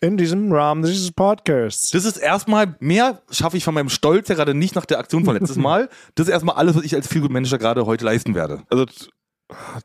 [0.00, 1.90] in diesem Rahmen dieses Podcasts.
[1.90, 5.24] Das ist erstmal, mehr schaffe ich von meinem Stolz ja gerade nicht nach der Aktion
[5.24, 5.88] von letztes Mal.
[6.14, 8.62] Das ist erstmal alles, was ich als Feelgood-Manager gerade heute leisten werde.
[8.70, 8.86] Also,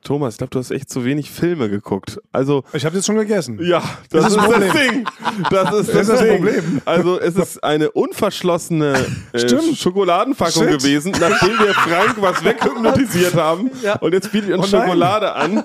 [0.04, 2.20] Thomas, ich glaube, du hast echt zu wenig Filme geguckt.
[2.32, 3.60] Also, Ich habe jetzt schon gegessen.
[3.64, 5.06] ja, das, ist das das Ding.
[5.50, 6.36] Das ist das, das Ding.
[6.44, 6.82] Problem.
[6.86, 8.94] Also, es ist eine unverschlossene
[9.34, 9.78] äh, Stimmt.
[9.78, 10.80] Schokoladenpackung Shit.
[10.80, 13.70] gewesen, nachdem wir Frank was weghypnotisiert haben.
[14.02, 14.78] Und jetzt bietet uns Oh.
[14.82, 15.64] Schokolade an.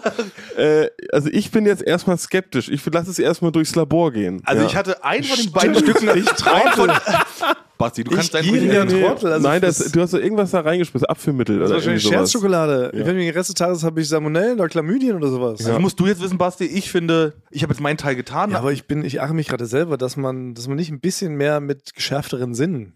[0.57, 2.69] Äh, also, ich bin jetzt erstmal skeptisch.
[2.69, 4.43] Ich lasse es erstmal durchs Labor gehen.
[4.45, 4.69] Also ja.
[4.69, 6.09] ich hatte ein von den beiden Stücken.
[6.17, 6.29] Ich
[6.75, 6.91] von,
[7.81, 9.33] Basti, du kannst dein gieriger Rücken- Trottel.
[9.33, 12.17] Also Nein, das, du hast da irgendwas da reingeschmissen, Abführmittel Das oder ist wahrscheinlich sowas.
[12.31, 12.91] Scherzschokolade.
[12.93, 15.59] Ich werde den Rest des Tages habe ich Salmonellen oder Chlamydien oder sowas.
[15.59, 16.65] Das musst du jetzt wissen, Basti.
[16.67, 18.51] Ich finde, ich habe jetzt meinen Teil getan.
[18.53, 21.01] Ja, aber ich bin, ich ache mich gerade selber, dass man, dass man nicht ein
[21.01, 22.93] bisschen mehr mit geschärfteren Sinnen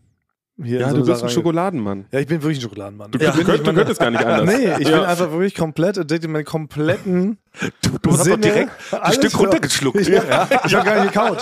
[0.62, 2.04] hier Ja, so du bist ein Schokoladenmann.
[2.12, 3.10] Ja, ich bin wirklich ein Schokoladenmann.
[3.10, 4.56] Du, Ich du, bin- könnt, ich du könntest gar nicht anders.
[4.56, 4.98] Nee, ich ja.
[4.98, 7.38] bin einfach wirklich komplett addicted, meine kompletten
[7.82, 10.06] du, du hast doch direkt ein Stück runtergeschluckt.
[10.08, 11.38] Ja, ich habe gar nicht gekaut.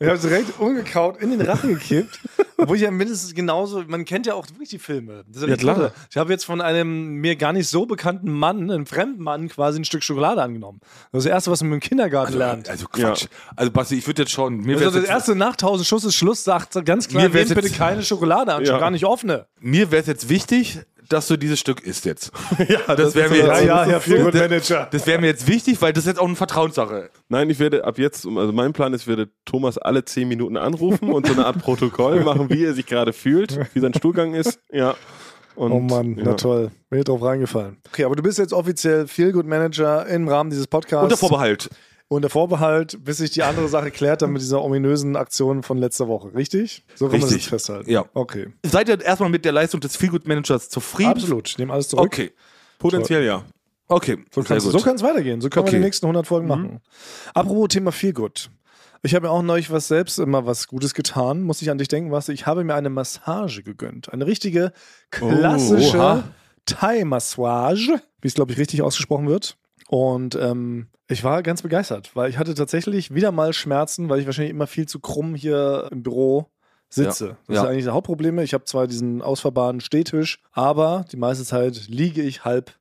[0.00, 2.20] Ich habe es direkt ungekaut in den Rachen gekippt.
[2.56, 5.24] Obwohl ich ja mindestens genauso, man kennt ja auch wirklich die Filme.
[5.28, 5.92] Das ist Ja, das klar.
[6.10, 9.80] Ich habe jetzt von einem mir gar nicht so bekannten Mann, einem fremden Mann, quasi
[9.80, 10.80] ein Stück Schokolade angenommen.
[11.12, 12.68] Das ist das Erste, was man im Kindergarten lernt.
[12.68, 13.26] Also Quatsch.
[13.56, 14.58] Also Basti, ich würde jetzt schon.
[14.58, 17.30] Mir Also wäre das jetzt, erste nach 1000 Schuss ist Schluss, sagt ganz klar, Mir
[17.30, 18.80] bitte keine Schokolade an, schon Ja.
[18.80, 19.46] gar nicht offene.
[19.60, 20.78] mir wär's jetzt wichtig,
[21.08, 22.32] dass du dieses Stück isst jetzt.
[22.68, 23.66] ja, das wäre mir Ja, jetzt.
[23.66, 24.88] ja, Herr Feelgood Manager.
[24.90, 27.10] Das wäre mir jetzt wichtig, weil das ist jetzt auch eine Vertrauenssache.
[27.28, 30.56] Nein, ich werde ab jetzt, also mein Plan ist, ich werde Thomas alle zehn Minuten
[30.56, 34.34] anrufen und so eine Art Protokoll machen, wie er sich gerade fühlt, wie sein Stuhlgang
[34.34, 34.58] ist.
[34.72, 34.94] Ja.
[35.56, 36.24] Und, Oh Mann, ja.
[36.24, 36.70] na toll.
[36.90, 37.76] Bin ich drauf reingefallen.
[37.88, 41.04] Okay, aber du bist jetzt offiziell Feelgood Manager im Rahmen dieses Podcasts.
[41.04, 41.70] Unter Vorbehalt.
[42.08, 46.06] Unter Vorbehalt, bis sich die andere Sache klärt, dann mit dieser ominösen Aktion von letzter
[46.06, 46.34] Woche.
[46.34, 46.84] Richtig?
[46.94, 47.48] So kann man das Richtig.
[47.48, 47.90] festhalten.
[47.90, 48.04] Ja.
[48.14, 48.52] Okay.
[48.64, 51.10] Seid ihr erstmal mit der Leistung des Feelgood Managers zufrieden?
[51.12, 51.48] Absolut.
[51.48, 52.04] Ich nehme alles zurück.
[52.06, 52.32] Okay.
[52.78, 53.44] Potenziell ja.
[53.88, 55.40] Okay, So kann es weitergehen.
[55.40, 55.76] So können wir Okay.
[55.78, 56.80] die nächsten 100 Folgen machen.
[57.32, 58.50] Apropos Thema Feelgood.
[59.02, 61.42] Ich habe mir auch neulich was selbst immer was Gutes getan.
[61.42, 62.30] Muss ich an dich denken, was?
[62.30, 64.10] Ich habe mir eine Massage gegönnt.
[64.12, 64.72] Eine richtige
[65.10, 66.24] klassische oha.
[66.64, 69.56] Thai-Massage, wie es, glaube ich, richtig ausgesprochen wird.
[69.94, 74.26] Und ähm, ich war ganz begeistert, weil ich hatte tatsächlich wieder mal Schmerzen, weil ich
[74.26, 76.50] wahrscheinlich immer viel zu krumm hier im Büro
[76.88, 77.26] sitze.
[77.26, 77.36] Ja.
[77.46, 77.62] Das Ja.
[77.62, 78.40] ist eigentlich das Hauptproblem.
[78.40, 82.72] Ich habe zwar diesen ausfahrbaren Stehtisch, aber die meiste Zeit liege ich halb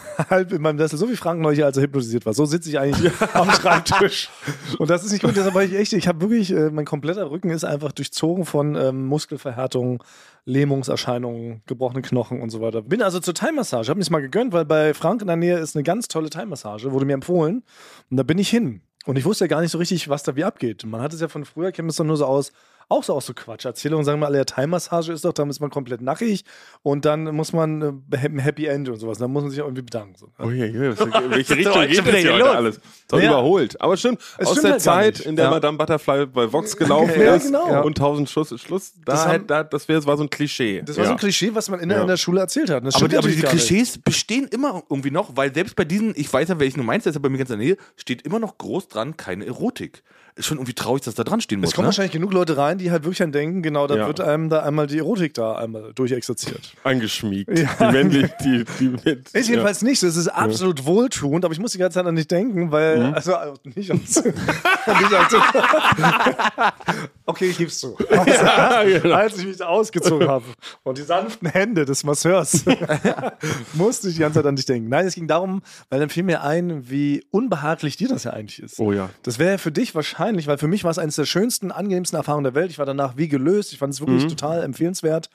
[0.30, 2.34] halb in meinem Sessel, so wie Frank neulich, als er hypnotisiert war.
[2.34, 4.30] So sitze ich eigentlich am Schreibtisch.
[4.78, 7.30] Und das ist nicht gut, deshalb war ich echt, ich habe wirklich, äh, mein kompletter
[7.30, 9.98] Rücken ist einfach durchzogen von ähm, Muskelverhärtungen,
[10.44, 12.82] Lähmungserscheinungen, gebrochenen Knochen und so weiter.
[12.82, 15.76] Bin also zur Thai-Massage, habe mir mal gegönnt, weil bei Frank in der Nähe ist
[15.76, 17.62] eine ganz tolle Thai-Massage, wurde mir empfohlen.
[18.10, 18.82] Und da bin ich hin.
[19.04, 20.84] Und ich wusste ja gar nicht so richtig, was da wie abgeht.
[20.84, 22.52] Man hat es ja von früher, kennt es doch nur so aus,
[22.88, 23.64] auch so aus so Quatsch.
[23.64, 26.44] Erzählungen sagen wir alle, ja, Thai-Massage ist doch, dann ist man komplett nackig
[26.82, 29.18] und dann muss man äh, ein Happy End und sowas.
[29.18, 30.14] Dann muss man sich auch irgendwie bedanken.
[30.16, 30.28] So.
[30.38, 32.76] Oh je, je, was- in welche Richtung geht das hier heute alles?
[32.76, 33.30] Ist doch Ja.
[33.30, 33.80] überholt.
[33.80, 35.50] Aber stimmt, Es aus stimmt der halt Zeit, in der Ja.
[35.50, 37.84] Madame Butterfly bei Vox gelaufen Ja, ist genau.
[37.84, 40.82] und tausend Schluss, Schluss da, Das da, das wäre war so ein Klischee.
[40.84, 41.08] Das war ja.
[41.08, 42.02] so ein Klischee, was man in der, Ja.
[42.02, 42.82] in der Schule erzählt hat.
[42.84, 43.66] Aber, aber diese gar nicht.
[43.66, 47.06] Klischees bestehen immer irgendwie noch, weil selbst bei diesen, ich weiß ja, welchen du meinst,
[47.06, 49.46] der ist ja bei mir ganz in der Nähe, steht immer noch groß dran, keine
[49.46, 50.02] Erotik.
[50.34, 51.70] Ist schon irgendwie traurig, dass da dran stehen muss.
[51.70, 51.88] Es kommen ne?
[51.88, 54.06] wahrscheinlich genug Leute rein, die halt wirklich an denken, genau, da Ja.
[54.06, 56.72] wird einem da einmal die Erotik da einmal durchexerziert.
[56.84, 57.50] Eingeschmiegt.
[57.56, 60.06] Die männlich, die, die mit, Ist jedenfalls nicht so.
[60.06, 63.14] Es ist absolut wohltuend, aber ich muss die ganze Zeit an dich denken, weil, Mhm.
[63.14, 64.00] also äh, nicht an
[67.24, 67.96] Okay, ich gib's zu.
[68.10, 69.14] Als, genau.
[69.14, 70.44] als ich mich ausgezogen habe
[70.82, 72.64] und die sanften Hände des Masseurs
[73.74, 74.88] musste ich die ganze Zeit an dich denken.
[74.88, 78.60] Nein, es ging darum, weil dann fiel mir ein, wie unbehaglich dir das ja eigentlich
[78.62, 78.80] ist.
[78.80, 79.08] Oh ja.
[79.22, 82.44] Das wäre für dich wahrscheinlich, weil für mich war es eines der schönsten, angenehmsten Erfahrungen
[82.44, 82.70] der Welt.
[82.70, 83.72] Ich war danach wie gelöst.
[83.72, 84.06] Ich fand es Mhm.
[84.06, 85.30] wirklich total empfehlenswert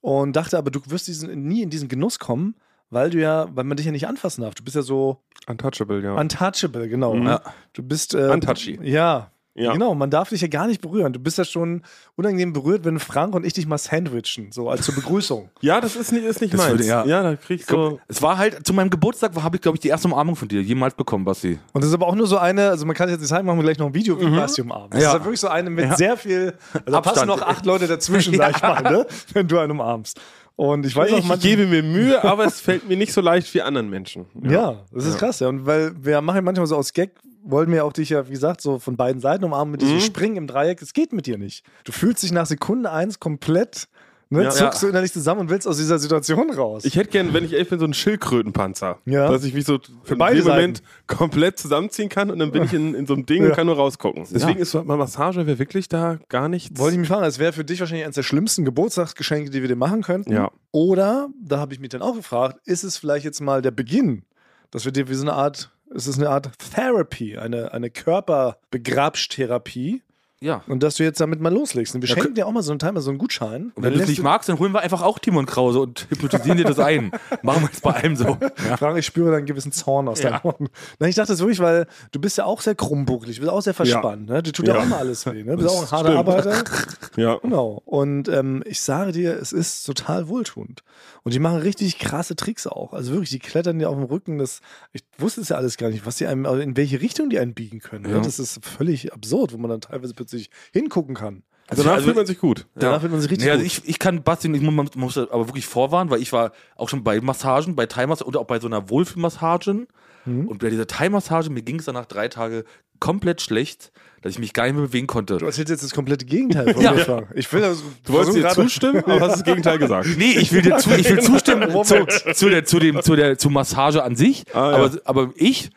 [0.00, 2.54] und dachte aber, du wirst diesen, nie in diesen Genuss kommen,
[2.90, 4.54] weil du ja, weil man dich ja nicht anfassen darf.
[4.54, 6.14] Du bist ja so Untouchable, ja.
[6.14, 7.14] untouchable, genau.
[7.16, 7.40] Ja.
[7.72, 8.78] Du bist äh, Untouchy.
[8.82, 9.30] Ja.
[9.56, 9.72] Ja.
[9.72, 11.12] Genau, man darf dich ja gar nicht berühren.
[11.12, 11.82] Du bist ja schon
[12.14, 15.50] unangenehm berührt, wenn Frank und ich dich mal sandwichen, so als zur Begrüßung.
[15.60, 16.70] ja, das ist nicht, ist nicht Das meins.
[16.72, 17.04] würde- ja.
[17.04, 17.98] ja, da krieg ich so.
[18.06, 20.62] Es war halt, zu meinem Geburtstag habe ich, glaube ich, die erste Umarmung von dir
[20.62, 21.58] jemals bekommen, Basti.
[21.72, 23.58] Und das ist aber auch nur so eine, also man kann jetzt nicht zeigen, machen
[23.58, 24.94] wir gleich noch ein Video, wie Basti umarmt.
[24.94, 25.08] Das Ja.
[25.08, 27.40] ist halt wirklich so eine mit sehr viel, also da passen Abstand.
[27.40, 29.06] noch acht Leute dazwischen, sag ich mal, ne?
[29.32, 30.20] wenn du einen umarmst.
[30.54, 33.20] Und ich weiß auch, Ich manche- gebe mir Mühe, aber es fällt mir nicht so
[33.20, 34.26] leicht wie anderen Menschen.
[34.44, 35.48] Ja, das ist krass, ja.
[35.48, 38.32] Und weil wir machen ja manchmal so aus Gag, wollen wir auch dich ja, wie
[38.32, 40.00] gesagt, so von beiden Seiten umarmen mit diesem Mhm.
[40.00, 40.80] Springen im Dreieck.
[40.82, 41.64] Es geht mit dir nicht.
[41.84, 43.88] Du fühlst dich nach Sekunde eins komplett,
[44.28, 44.50] ne, Ja.
[44.50, 46.84] zuckst du innerlich zusammen und willst aus dieser Situation raus.
[46.84, 48.98] Ich hätte gern, wenn ich ehrlich bin, so einen Schildkrötenpanzer.
[49.06, 49.28] Ja.
[49.28, 52.94] Dass ich wie so für beide Moment komplett zusammenziehen kann und dann bin ich in,
[52.94, 53.48] in so einem Ding Ja.
[53.50, 54.24] und kann nur rausgucken.
[54.30, 56.78] Deswegen ist so- mal Massage wäre wirklich da gar nichts.
[56.78, 59.68] wollte ich mich fragen, es wäre für dich wahrscheinlich eines der schlimmsten Geburtstagsgeschenke, die wir
[59.68, 60.32] dir machen könnten.
[60.32, 60.50] Ja.
[60.72, 64.22] Oder, da habe ich mich dann auch gefragt, ist es vielleicht jetzt mal der Beginn,
[64.70, 70.02] dass wir dir wie so eine Art, es ist eine Art Therapy, eine, eine Körperbegrabstherapie
[70.42, 70.62] Ja.
[70.68, 71.94] und dass du jetzt damit mal loslegst.
[71.94, 73.72] Und wir Ja, schenken dir auch mal so einen Timer, so einen Gutschein.
[73.74, 76.56] Und wenn du es nicht magst, dann holen wir einfach auch Timon Krause und hypnotisieren
[76.56, 77.10] dir das ein.
[77.42, 78.38] Machen wir jetzt bei allem so.
[78.66, 78.78] Ja.
[78.78, 80.30] Frank, ich spüre da einen gewissen Zorn aus Ja.
[80.30, 80.68] deinen Augen.
[80.98, 83.60] Nein, ich dachte das wirklich, weil du bist ja auch sehr krummbucklig, du bist auch
[83.60, 84.30] sehr verspannt.
[84.30, 84.42] Ne?
[84.42, 84.80] Du tut ja Ja.
[84.80, 85.42] auch immer alles weh.
[85.44, 85.56] Ne?
[85.56, 86.28] Du bist auch ein harter stimmt.
[86.28, 86.64] Arbeiter.
[87.16, 87.36] Ja.
[87.42, 87.82] Genau.
[87.84, 90.84] Und ähm, ich sage dir, es ist total wohltuend.
[91.24, 92.92] Und die machen richtig krasse Tricks auch.
[92.94, 94.38] Also wirklich, die klettern dir auf dem Rücken.
[94.38, 94.60] Das,
[94.92, 97.38] ich wusste es ja alles gar nicht, was die einem, also in welche Richtung die
[97.38, 98.04] einen biegen können.
[98.04, 98.12] Ne?
[98.12, 98.20] Ja.
[98.20, 101.42] Das ist völlig absurd, wo man dann teilweise plötzlich hingucken kann.
[101.68, 102.66] Also danach also- fühlt man sich gut.
[102.74, 103.72] Danach wird man sich richtig Nee, also gut.
[103.84, 106.88] ich, ich kann Basti, ich muss, man muss aber wirklich vorwarnen, weil ich war auch
[106.88, 109.86] schon bei Massagen, bei Thai-Massagen oder auch bei so einer Wohlfühlmassage.
[110.30, 110.48] Mhm.
[110.48, 112.64] Und bei dieser Thai-Massage, mir ging es danach drei Tage
[112.98, 115.38] komplett schlecht, dass ich mich gar nicht mehr bewegen konnte.
[115.38, 116.92] Du erzählst jetzt das komplette Gegenteil von Ja.
[116.92, 117.26] mir.
[117.34, 120.06] Ich will also, Du wolltest dir zustimmen, aber hast das Gegenteil gesagt.
[120.18, 123.38] Nee, ich will dir zu, ich will zustimmen zu, zu, der, zu, dem, zu der
[123.38, 124.76] zu Massage an sich, Ah, ja.
[124.76, 125.70] aber, aber ich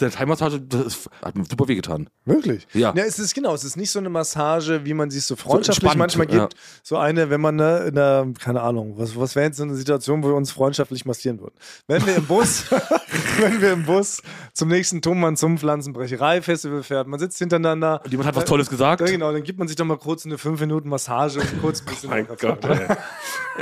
[0.00, 2.10] der Thai-Massage, das hat mir super wehgetan.
[2.26, 2.66] Wirklich?
[2.74, 2.92] Ja.
[2.94, 5.98] es ist genau, es ist nicht so eine Massage, wie man sie so freundschaftlich entspannt,
[5.98, 6.54] manchmal gibt.
[6.54, 6.60] ja.
[6.82, 9.74] So eine, wenn man ne, in der, keine Ahnung, was, was wäre jetzt so eine
[9.74, 11.54] Situation, wo wir uns freundschaftlich massieren würden?
[11.86, 12.64] Wenn wir im Bus,
[13.38, 18.02] wenn wir im Bus zum nächsten Tummann zum Pflanzenbrecherei-Festival fährt, man sitzt hintereinander.
[18.04, 19.00] Und jemand hat was Tolles gesagt.
[19.00, 21.80] Ja, genau, dann gibt man sich doch mal kurz eine 5 Minuten Massage und kurz
[21.80, 22.10] ein bisschen.
[22.10, 22.96] Mein locker Gott, ey.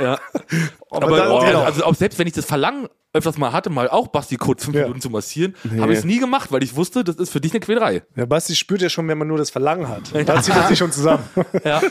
[0.01, 0.19] Ja.
[0.89, 1.63] Aber, Aber dann, oh, genau.
[1.63, 4.75] also auch selbst wenn ich das Verlangen öfters mal hatte, mal auch Basti kurz fünf
[4.75, 4.83] Ja.
[4.83, 7.51] Minuten zu massieren, habe ich es nie gemacht, weil ich wusste, das ist für dich
[7.53, 8.03] eine Quälerei.
[8.15, 10.11] ja, Basti spürt ja schon, wenn man nur das Verlangen hat.
[10.27, 11.23] Da zieht er sich schon zusammen.
[11.63, 11.81] Ja.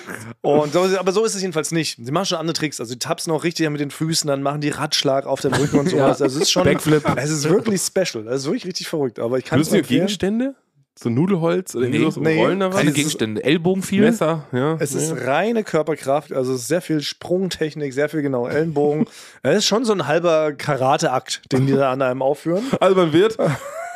[0.42, 1.98] Und so, aber so ist es jedenfalls nicht.
[2.00, 2.78] Sie machen schon andere Tricks.
[2.78, 5.78] Also die tapsen auch richtig mit den Füßen, dann machen die Radschlag auf dem Rücken
[5.78, 6.20] und sowas.
[6.22, 7.02] Also es ist schon Backflip.
[7.16, 8.26] Es ist wirklich special.
[8.28, 9.18] Es ist wirklich richtig verrückt.
[9.18, 10.00] Aber ich kann es Lösen empfehlen.
[10.02, 10.54] Gegenstände?
[10.96, 12.16] So Nudelholz oder Nee, sowas?
[12.18, 12.76] nee, Rollen da was?
[12.76, 13.42] Keine Gegenstände.
[13.42, 14.02] Ellbogen viel.
[14.02, 14.76] Messer, ja.
[14.78, 15.24] Es ist ja.
[15.24, 19.06] reine Körperkraft, also es ist sehr viel Sprungtechnik, sehr viel genau Ellenbogen.
[19.42, 22.62] Es ist schon so ein halber Karateakt, den die da an einem aufführen.
[22.80, 23.36] Also man wird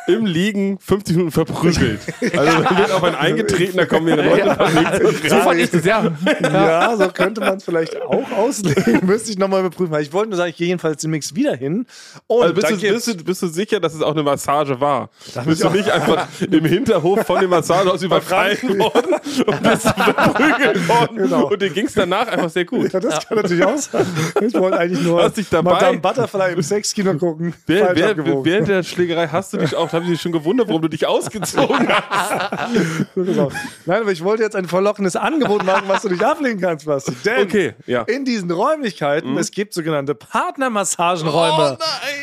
[0.09, 1.99] im Liegen 50 Minuten verprügelt.
[2.35, 5.85] Also man wird auf einen eingetreten, da kommen wieder Leute und So fand ich das,
[5.85, 6.11] ja.
[6.41, 9.05] Ja, so könnte man es vielleicht auch auslegen.
[9.05, 9.95] Müsste ich nochmal überprüfen.
[9.99, 11.85] Ich wollte nur sagen, ich gehe jedenfalls demnächst wieder hin.
[12.27, 15.09] Und Also bist, du, bist, du, bist du sicher, dass es auch eine Massage war?
[15.35, 19.87] muss bist du auch- nicht einfach im Hinterhof von dem Massagehaus überfallen worden und bist
[19.87, 21.47] verprügelt worden Genau.
[21.49, 22.91] und dir ging es danach einfach sehr gut.
[22.93, 24.05] Ja, das kann natürlich auch sein.
[24.41, 27.53] Ich wollte eigentlich nur Hast dich dabei- Madame Butterfly im Sexkino gucken.
[27.65, 30.81] Wer, wer, während der Schlägerei hast du dich auch, haben sie sich schon gewundert, warum
[30.81, 32.51] du dich ausgezogen hast.
[33.85, 37.13] Nein, aber ich wollte jetzt ein verlockendes Angebot machen, was du nicht ablehnen kannst, Basti.
[37.25, 38.03] Denn Okay, ja.
[38.03, 41.77] in diesen Räumlichkeiten, es gibt sogenannte Partnermassagenräume.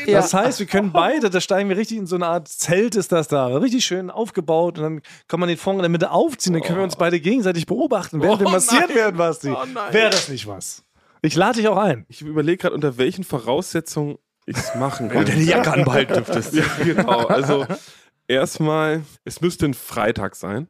[0.07, 3.13] Das heißt, wir können beide, da steigen wir richtig in so eine Art Zelt, ist
[3.13, 6.53] das da, richtig schön aufgebaut und dann kann man den Vorhang in der Mitte aufziehen,
[6.55, 8.97] dann können wir uns beide gegenseitig beobachten, während wir Oh massiert nein.
[8.97, 9.51] werden, Basti.
[9.51, 9.57] Oh.
[9.93, 10.83] Wäre das nicht was?
[11.23, 12.05] Ich lade dich auch ein.
[12.09, 14.17] Ich überlege gerade, unter welchen Voraussetzungen
[14.47, 15.25] ich es machen kann.
[15.27, 16.55] Deine Jacke anbehalten dürftest.
[16.55, 17.27] Ja, genau.
[17.27, 17.67] Also
[18.29, 20.69] erstmal, es müsste ein Freitag sein,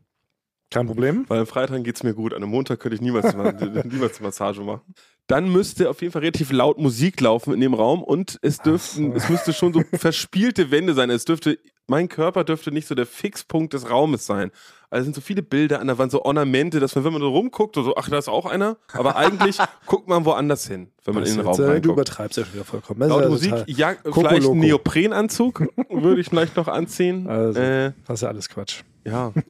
[0.70, 1.24] Kein Problem.
[1.28, 2.32] weil am Freitag geht es mir gut.
[2.34, 3.34] An einem Montag könnte ich niemals,
[3.84, 4.94] niemals eine Massage machen.
[5.26, 9.12] Dann müsste auf jeden Fall relativ laut Musik laufen in dem Raum und es dürften,
[9.12, 11.10] es müsste schon so verspielte Wände sein.
[11.10, 11.58] Es dürfte,
[11.88, 14.50] mein Körper dürfte nicht so der Fixpunkt des Raumes sein.
[14.96, 17.28] Also sind so viele Bilder an der Wand, so Ornamente, dass man, wenn man so
[17.28, 18.76] rumguckt, so, ach, da ist auch einer.
[18.92, 21.92] Aber eigentlich guckt man woanders hin, wenn man in den Raum Jetzt, äh, du reinguckt.
[21.92, 23.00] übertreibst ja schon wieder vollkommen.
[23.00, 27.28] Das ja Musik, ja, vielleicht einen Neoprenanzug würde ich vielleicht noch anziehen.
[27.28, 28.80] Also, Äh, das ist ja alles Quatsch.
[29.04, 29.32] ja.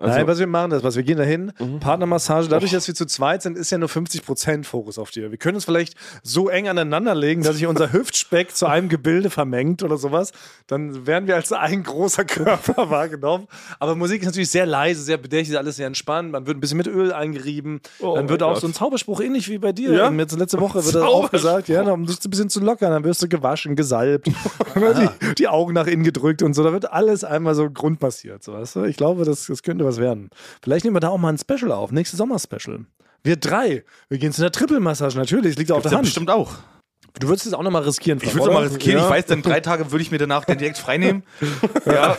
[0.00, 1.52] Nein, Also, was wir machen, das was wir gehen dahin.
[1.80, 2.48] Partnermassage.
[2.48, 5.30] Dadurch, dass wir zu zweit sind, ist ja nur 50% Fokus auf dir.
[5.30, 9.30] Wir können uns vielleicht so eng aneinander legen, dass sich unser Hüftspeck zu einem Gebilde
[9.30, 10.32] vermengt oder sowas.
[10.66, 13.46] Dann werden wir als ein großer Körper wahrgenommen.
[13.78, 16.32] Aber Musik ist natürlich sehr leise, sehr bedächtig, alles sehr entspannt.
[16.32, 17.80] Man wird ein bisschen mit Öl eingerieben.
[18.00, 18.60] Oh dann wird auch Gott.
[18.62, 19.92] so ein Zauberspruch ähnlich wie bei dir.
[19.92, 20.10] Ja?
[20.10, 22.90] Jetzt letzte Woche wird das auch gesagt, ja, um dich ein bisschen zu lockern.
[22.90, 26.62] Dann wirst du gewaschen, gesalbt, die, die Augen nach innen gedrückt und so.
[26.64, 28.42] Da wird alles einmal so grundmassiert.
[28.42, 28.84] So, weißt du?
[28.84, 30.30] Ich glaube, das, das könnte was werden.
[30.62, 31.92] Vielleicht nehmen wir da auch mal ein Special auf.
[31.92, 32.86] Nächste Sommer-Special.
[33.22, 33.84] Wir drei.
[34.08, 35.16] Wir gehen zu einer Triple-Massage.
[35.16, 36.02] Natürlich, liegt auf der Hand.
[36.02, 36.54] bestimmt auch.
[37.20, 38.18] Du würdest es auch nochmal riskieren.
[38.22, 38.70] Ich würde es mal oder?
[38.70, 38.98] riskieren.
[38.98, 39.04] Ja.
[39.04, 41.22] Ich weiß, dann drei Tage würde ich mir danach dann direkt frei nehmen.
[41.86, 42.16] ja,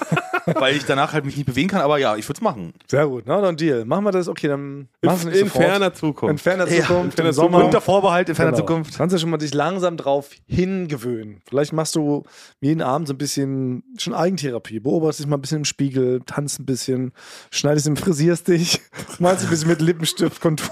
[0.54, 1.82] weil ich danach halt mich nicht bewegen kann.
[1.82, 2.74] Aber ja, ich würde es machen.
[2.90, 3.24] Sehr gut.
[3.26, 3.86] Na, dann Deal.
[3.86, 4.28] Machen wir das.
[4.28, 5.66] Okay, dann machen wir in, es in sofort.
[5.66, 6.44] ferner In Zukunft.
[6.44, 7.06] ferner Ja, Zukunft.
[7.06, 7.66] in ferner im Sommer.
[7.66, 8.66] Unter Vorbehalt in ferner Genau.
[8.66, 8.98] Zukunft.
[8.98, 11.42] Kannst du schon mal dich langsam drauf hingewöhnen.
[11.48, 12.24] Vielleicht machst du
[12.62, 14.80] jeden Abend so ein bisschen schon Eigentherapie.
[14.80, 17.12] Beobachtest dich mal ein bisschen im Spiegel, tanzt ein bisschen,
[17.52, 18.82] schneidest und frisierst dich,
[19.20, 20.72] malst ein bisschen mit Lippenstiftkonturen.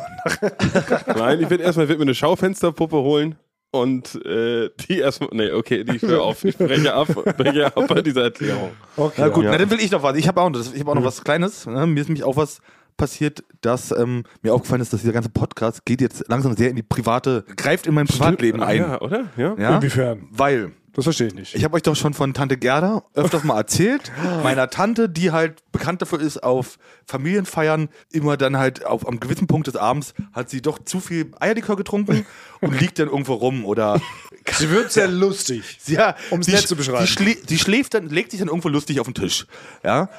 [1.15, 3.35] Nein, ich werde erstmal werd mir eine Schaufensterpuppe holen
[3.73, 5.29] und äh, die erstmal.
[5.33, 6.43] Nee, okay, die ich höre auf.
[6.45, 7.07] Ich breche ab,
[7.37, 8.71] breche ab bei dieser Erklärung.
[8.95, 9.15] Okay.
[9.21, 9.51] Na gut, Ja.
[9.51, 10.15] na, dann will ich noch was.
[10.15, 11.65] Ich habe auch, das- ich hab auch noch was Kleines.
[11.65, 11.87] Ne?
[11.87, 12.59] Mir ist nämlich auch was
[12.97, 16.75] passiert, dass ähm, mir aufgefallen ist, dass dieser ganze Podcast geht jetzt langsam sehr in
[16.75, 18.77] die private, greift in mein Privatleben Ah, ein.
[18.77, 19.25] Ja, oder?
[19.35, 19.55] Ja.
[19.57, 19.75] Ja?
[19.77, 20.27] Inwiefern?
[20.29, 21.55] Weil Das verstehe ich nicht.
[21.55, 24.11] ich habe euch doch schon von Tante Gerda öfters mal erzählt.
[24.43, 29.47] Meiner Tante, die halt bekannt dafür ist, auf Familienfeiern immer dann halt auf am gewissen
[29.47, 32.27] Punkt des Abends hat sie doch zu viel Eierlikör getrunken
[32.63, 34.01] und liegt dann irgendwo rum oder
[34.51, 35.63] Sie wird sehr lustig.
[35.87, 37.05] ja, Um's sie nett zu beschreiben.
[37.05, 39.45] Sie, schlä sie schläft dann, legt sich dann irgendwo lustig auf den Tisch.
[39.85, 40.09] Ja.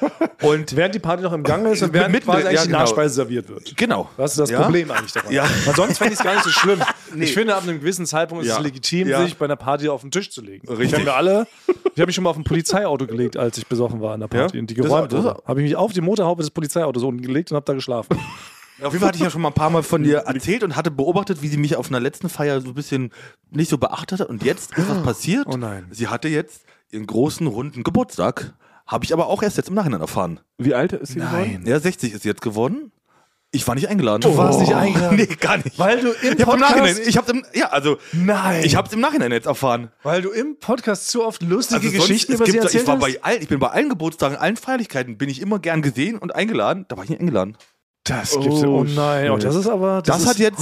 [0.41, 2.67] Und Während die Party noch im Gange ist und während Mitten- quasi eigentlich ja, die
[2.69, 2.79] genau.
[2.79, 3.77] Nachspeise serviert wird.
[3.77, 4.09] genau.
[4.17, 4.63] Das ist das Ja?
[4.63, 5.31] Problem eigentlich daran.
[5.31, 5.47] Ja.
[5.65, 6.81] Weil sonst fände ich es gar nicht so schlimm.
[7.17, 8.57] Ich finde, ab einem gewissen Zeitpunkt ist Ja.
[8.57, 10.67] es legitim, sich bei einer Party auf den Tisch zu legen.
[10.67, 11.05] Richtig.
[11.05, 11.47] Wir alle.
[11.67, 14.27] Ich habe mich schon mal auf ein Polizeiauto gelegt, als ich besoffen war an der
[14.27, 15.41] Party und die geräumt wurde.
[15.45, 18.19] Habe ich mich auf die Motorhaube des Polizeiautos unten gelegt und habe da geschlafen.
[18.81, 20.75] Auf jeden Fall hatte ich ja schon mal ein paar Mal von ihr erzählt und
[20.75, 23.11] hatte beobachtet, wie sie mich auf einer letzten Feier so ein bisschen
[23.51, 24.27] nicht so beachtet hat.
[24.29, 25.47] Und jetzt ist was passiert.
[25.47, 25.87] Oh nein.
[25.91, 28.53] Sie hatte jetzt ihren großen, runden Geburtstag.
[28.85, 30.39] Habe ich aber auch erst jetzt im Nachhinein erfahren.
[30.57, 31.63] Wie alt ist sie geworden?
[31.65, 32.91] Ja, 60 ist sie jetzt geworden.
[33.51, 34.19] Ich war nicht eingeladen.
[34.21, 35.15] Du warst nicht eingeladen?
[35.17, 35.79] Nee, gar nicht.
[35.79, 38.65] Weil du im ich habe im Podcast- Nachhinein, ich habe im, ja, also, Nein.
[38.65, 39.91] ich habe es im Nachhinein jetzt erfahren.
[40.03, 42.83] Weil du im Podcast zu oft lustige Also sonst- Geschichten es über sie gibt, erzählt
[42.83, 43.01] ich war hast?
[43.01, 46.35] bei allen, ich bin bei allen Geburtstagen, allen Feierlichkeiten bin ich immer gern gesehen und
[46.35, 46.83] eingeladen.
[46.89, 47.55] Da war ich nicht eingeladen.
[48.05, 48.67] Das gibt's ja.
[48.67, 49.29] Oh nein.
[49.31, 50.01] Oh, das ist aber.
[50.01, 50.61] Das, ist, hat jetzt.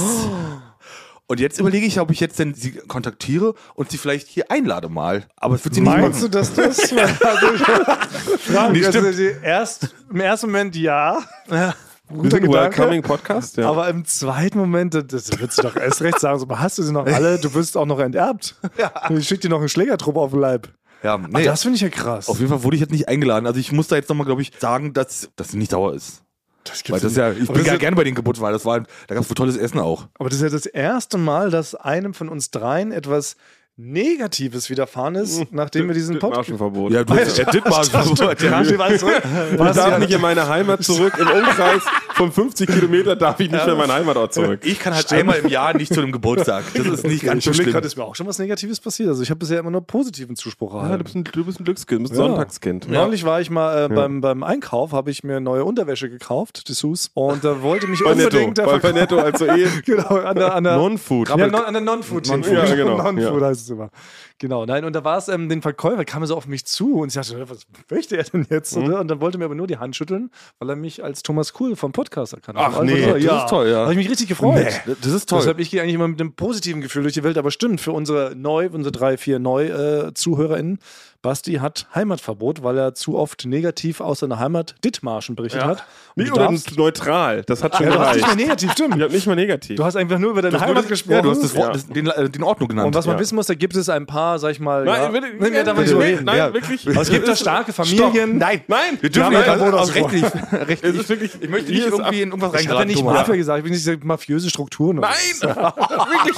[1.26, 4.88] Und jetzt überlege ich, ob ich jetzt denn sie kontaktiere und sie vielleicht hier einlade
[4.90, 5.24] mal.
[5.36, 6.54] Aber es wird sie Meinst du, nicht machen.
[6.54, 6.92] dass das.
[8.40, 9.00] Frank, Nee, also,
[9.42, 11.18] erst, Im ersten Moment ja.
[11.48, 11.74] Wir
[12.10, 12.52] Guter sind.
[12.52, 13.68] Welcoming Podcast, ja.
[13.70, 16.82] Aber im zweiten Moment, das- das würdest du doch erst recht sagen, so, hast du
[16.82, 18.56] sie noch alle, du wirst auch noch enterbt.
[18.78, 18.92] Ja.
[19.10, 20.68] Ich schick dir noch einen Schlägertrupp auf den Leib.
[21.02, 21.26] Ja, Nee.
[21.30, 22.28] nee, das finde ich ja krass.
[22.28, 23.46] auf jeden Fall wurde ich jetzt nicht eingeladen.
[23.46, 26.22] Also ich muss da jetzt nochmal, glaube ich, sagen, dass, sie nicht sauer ist.
[26.64, 29.14] Das Weil das ja, ich aber, bin ja gerne bei den Geburtstagen, das war, da
[29.14, 30.08] gab es tolles Essen auch.
[30.18, 33.36] aber das ist ja das erste Mal, dass einem von uns dreien etwas
[33.76, 36.48] Negatives widerfahren ist, nachdem wir diesen Podcast.
[36.48, 36.92] Marschenverbot.
[36.92, 38.00] Ja, du hast ja Dithmarschen.
[38.12, 41.14] Ich darf nicht in meine Heimat zurück.
[41.18, 41.82] Im Umkreis
[42.14, 44.60] von 50 Kilometer darf ich nicht mehr in meine Heimatort zurück.
[44.64, 46.62] Ich kann halt einmal im Jahr nicht zu einem Geburtstag.
[46.74, 47.72] Das ist nicht ganz so schlimm.
[47.72, 49.08] gerade, ist mir auch schon was Negatives passiert.
[49.08, 50.98] Also ich habe bisher immer nur positiven Zuspruch Ja, erhalten.
[50.98, 52.28] du, bist ein, du bist ein Glückskind, du bist ein Ja.
[52.28, 52.88] Sonntagskind.
[52.88, 57.10] Neulich war ich mal äh, beim, beim Einkauf, habe ich mir neue Unterwäsche gekauft, Dessous,
[57.14, 61.30] und da wollte mich unbedingt der bei, Netto also eh genau, an der, Non-Food.
[61.30, 62.28] Ja, non, an der Non-Food.
[62.28, 63.48] Non-Food, ja, genau, Non-Food ja.
[63.48, 63.90] heißt es immer.
[64.38, 67.00] Genau, nein, und da war es, ähm, den Verkäufer kam er so auf mich zu
[67.00, 68.76] und ich dachte, was möchte er denn jetzt?
[68.76, 68.84] Mhm.
[68.84, 69.00] Oder?
[69.00, 71.52] Und dann wollte er mir aber nur die Hand schütteln, weil er mich als Thomas
[71.52, 72.84] Kuhl vom Podcast erkannt Ach hat.
[72.84, 73.72] nee, das ist toll, ja.
[73.72, 74.66] Da habe ich mich richtig gefreut.
[74.86, 75.40] Nee, das ist toll.
[75.40, 77.92] Deshalb ich gehe eigentlich immer mit einem positiven Gefühl durch die Welt, aber stimmt, für
[77.92, 80.78] unsere neu, unsere drei, vier Neu-ZuhörerInnen,
[81.24, 85.82] Basti hat Heimatverbot, weil er zu oft negativ aus seiner Heimat Dithmarschen berichtet hat.
[86.14, 87.42] Und Nicht du oder neutral.
[87.46, 88.36] Das hat schon ja, du hast nicht gereicht.
[88.36, 89.00] mehr negativ, stimmt.
[89.02, 89.76] Ich nicht mal negativ.
[89.76, 91.14] Du hast einfach nur über deine Heimat gesprochen.
[91.14, 91.72] ja, du hast das Wort, Ja.
[91.72, 92.86] das, den, äh, den Ordnung genannt.
[92.88, 93.20] Und was man Ja.
[93.20, 94.84] wissen muss, da gibt es ein paar, sag ich mal.
[94.84, 96.24] Nein, ja, nee, nee, bitte, will ich so nee, reden.
[96.26, 96.52] nein, ja.
[96.52, 96.86] wirklich.
[96.88, 98.36] Aber es gibt da starke Familien.
[98.36, 100.82] Nein, Nein, wir dürfen Ja, nicht aber aus, das rechtlich, rechtlich.
[100.82, 103.02] Es ist wirklich, ich möchte nicht irgendwie in irgendwas Ich habe ja nicht.
[103.02, 104.96] Mafia gesagt, ich bin nicht mafiöse Strukturen.
[104.96, 105.10] Nein!
[105.40, 106.36] wirklich!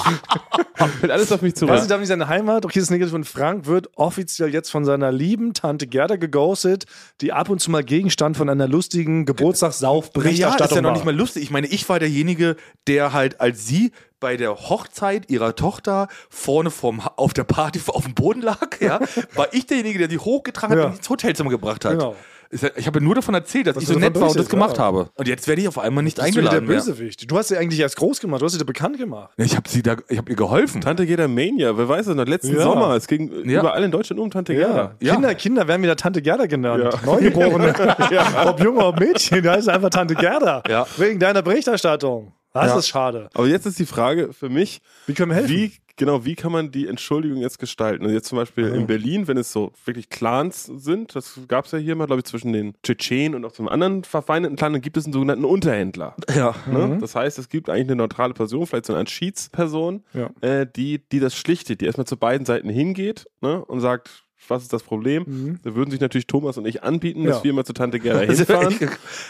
[1.11, 1.73] Alles auf mich zurück.
[1.73, 4.69] Weißt du, darf nicht seine Heimat, okay, das ist negativ von Frank, wird offiziell jetzt
[4.69, 6.85] von seiner lieben Tante Gerda geghostet,
[7.21, 10.95] die ab und zu mal Gegenstand von einer lustigen Ja, Geburtstagssauf-Berichterstattung ist ja noch war.
[10.95, 11.43] nicht mal lustig.
[11.43, 12.55] Ich meine, ich war derjenige,
[12.87, 18.03] der halt als sie bei der Hochzeit ihrer Tochter vorne vom, auf der Party auf
[18.05, 18.99] dem Boden lag, ja,
[19.35, 20.89] war ich derjenige, der die hochgetragen hat Ja.
[20.89, 21.93] und ins Hotelzimmer gebracht hat.
[21.93, 22.15] Genau.
[22.51, 24.37] Ja- Ich habe ja nur davon erzählt, dass Was ich du so nett war und
[24.39, 24.83] das gemacht ja.
[24.83, 25.09] habe.
[25.15, 26.77] Und jetzt werde ich auf einmal nicht Bist du wieder der eingeladen mehr.
[26.77, 27.29] Bösewicht.
[27.29, 29.31] Du hast sie eigentlich erst groß gemacht, du hast sie dir bekannt gemacht.
[29.37, 30.81] Ich habe sie da, ich habe ihr geholfen.
[30.81, 32.63] Tante Gerda Mania, wer weiß es noch, letzten Ja.
[32.63, 32.95] Sommer.
[32.95, 33.59] Es ging Ja.
[33.61, 34.95] überall in Deutschland um Tante Gerda.
[34.99, 35.13] Ja.
[35.13, 36.83] Kinder, Kinder werden wieder Tante Gerda genannt.
[36.83, 36.99] Ja.
[37.05, 37.73] Neugeborene.
[38.45, 40.63] Ob Junge, ob Mädchen, da ist einfach Tante Gerda.
[40.67, 40.85] Ja.
[40.97, 42.33] Wegen deiner Berichterstattung.
[42.53, 42.77] Das Ja.
[42.79, 43.29] ist schade.
[43.33, 45.49] Aber jetzt ist die Frage für mich, Wie können wir helfen?
[45.51, 48.03] wie, genau, wie kann man die Entschuldigung jetzt gestalten?
[48.03, 51.71] Also jetzt zum Beispiel in Berlin, wenn es so wirklich Clans sind, das gab es
[51.71, 54.81] ja hier mal, glaube ich, zwischen den Tschetschenen und auch zum anderen verfeindeten Clan, dann
[54.81, 56.15] gibt es einen sogenannten Unterhändler.
[56.33, 56.55] Ja.
[56.71, 56.97] Ne?
[57.01, 60.29] Das heißt, es gibt eigentlich eine neutrale Person, vielleicht so eine Schiedsperson, Ja.
[60.41, 63.63] äh, die, die das schlichtet, die erstmal zu beiden Seiten hingeht ne?
[63.65, 65.59] und sagt, was ist das Problem?
[65.63, 67.43] Da würden sich natürlich Thomas und ich anbieten, dass Ja.
[67.45, 68.75] wir mal zu Tante Gerda hinfahren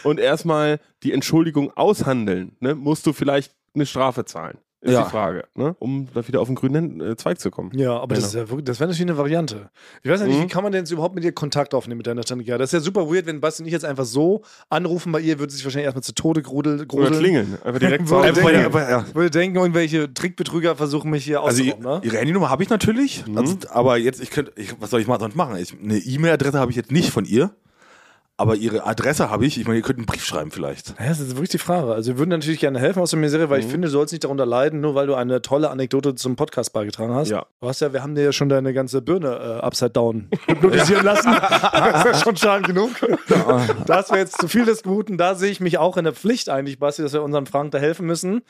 [0.04, 2.52] und erstmal die Entschuldigung aushandeln.
[2.60, 2.74] Ne?
[2.76, 4.58] Musst du vielleicht eine Strafe zahlen?
[4.80, 5.02] Ist Ja.
[5.02, 5.74] die Frage, ne?
[5.80, 7.72] um da wieder auf den grünen äh, Zweig zu kommen.
[7.74, 9.70] Ja, aber das, ist ja wirklich, das wäre natürlich eine Variante.
[10.04, 12.06] Ich weiß ja nicht, wie kann man denn jetzt überhaupt mit ihr Kontakt aufnehmen mit
[12.06, 12.58] deiner Tante Gerda?
[12.58, 15.40] Das ist ja super weird, wenn Basti und ich jetzt einfach so anrufen bei ihr,
[15.40, 17.18] würde sie sich wahrscheinlich erstmal zu Tode grudel, Oder grudeln.
[17.18, 17.58] klingeln.
[17.64, 19.04] Einfach direkt zu Würde denken, aber, ja.
[19.14, 22.00] würde denken, irgendwelche Trickbetrüger versuchen mich hier Also auszurauben, ne?
[22.04, 25.18] ihre Handynummer habe ich natürlich, also, aber jetzt ich könnte, ich, was soll ich mal
[25.18, 25.56] sonst machen?
[25.56, 27.50] Ich, eine E-Mail-Adresse habe ich jetzt nicht von ihr,
[28.38, 29.58] aber ihre Adresse habe ich.
[29.58, 30.90] Ich meine, ihr könnt einen Brief schreiben vielleicht.
[31.00, 31.92] Ja, das ist wirklich die Frage.
[31.92, 34.22] Also wir würden natürlich gerne helfen aus der Misere, weil ich finde, du sollst nicht
[34.22, 37.30] darunter leiden, nur weil du eine tolle Anekdote zum Podcast beigetragen hast.
[37.30, 37.46] Ja.
[37.60, 41.04] Du hast ja, wir haben dir ja schon deine ganze Birne äh, upside down hypnotisieren
[41.04, 41.28] lassen.
[41.78, 42.90] Das ist schon Schaden genug.
[43.86, 45.18] Das wäre jetzt zu viel des Guten.
[45.18, 47.78] Da sehe ich mich auch in der Pflicht eigentlich, Basti, dass wir unserem Frank da
[47.78, 48.42] helfen müssen.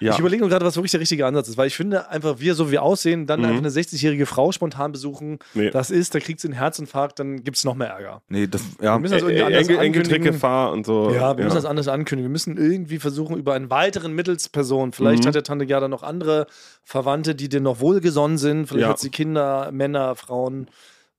[0.00, 0.12] Ja.
[0.12, 2.54] Ich überlege nur gerade, was wirklich der richtige Ansatz ist, weil ich finde, einfach wir,
[2.54, 5.70] so wie wir aussehen, dann einfach eine 60-jährige Frau spontan besuchen, Nee.
[5.70, 8.22] das ist, da kriegt sie einen Herzinfarkt, dann gibt es noch mehr Ärger.
[8.28, 8.94] Nee, das, ja.
[8.96, 9.86] Wir müssen das irgendwie anders ankündigen.
[9.86, 11.10] Enkeltrickgefahr und so.
[11.10, 12.28] Ja, wir müssen das anders ankündigen.
[12.28, 16.46] Wir müssen irgendwie versuchen, über einen weiteren Mittelsperson, vielleicht hat der Tante Gerda noch andere
[16.84, 18.88] Verwandte, die dir noch wohlgesonnen sind, vielleicht Ja.
[18.90, 20.68] hat sie Kinder, Männer, Frauen,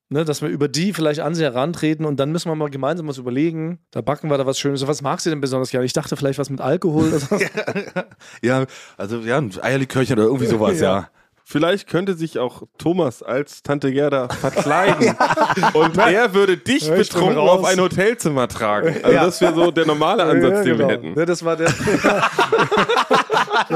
[0.09, 3.07] ne, dass wir über die vielleicht an sie herantreten und dann müssen wir mal gemeinsam
[3.07, 3.79] was überlegen.
[3.91, 4.85] Da backen wir da was Schönes.
[4.87, 5.85] Was magst du denn besonders gerne?
[5.85, 7.07] Ich dachte vielleicht was mit Alkohol.
[7.09, 7.37] oder so.
[8.41, 8.65] ja,
[8.97, 11.09] also ja, ein Eierlikörchen oder irgendwie sowas, ja.
[11.49, 15.15] Vielleicht könnte sich auch Thomas als Tante Gerda verkleiden
[15.75, 18.95] und er würde dich Ja, betrunken auf ein Hotelzimmer tragen.
[19.01, 20.89] Also das wäre so der normale Ansatz, Ja, den wir genau.
[20.89, 21.17] hätten.
[21.17, 21.69] Ja, das war der,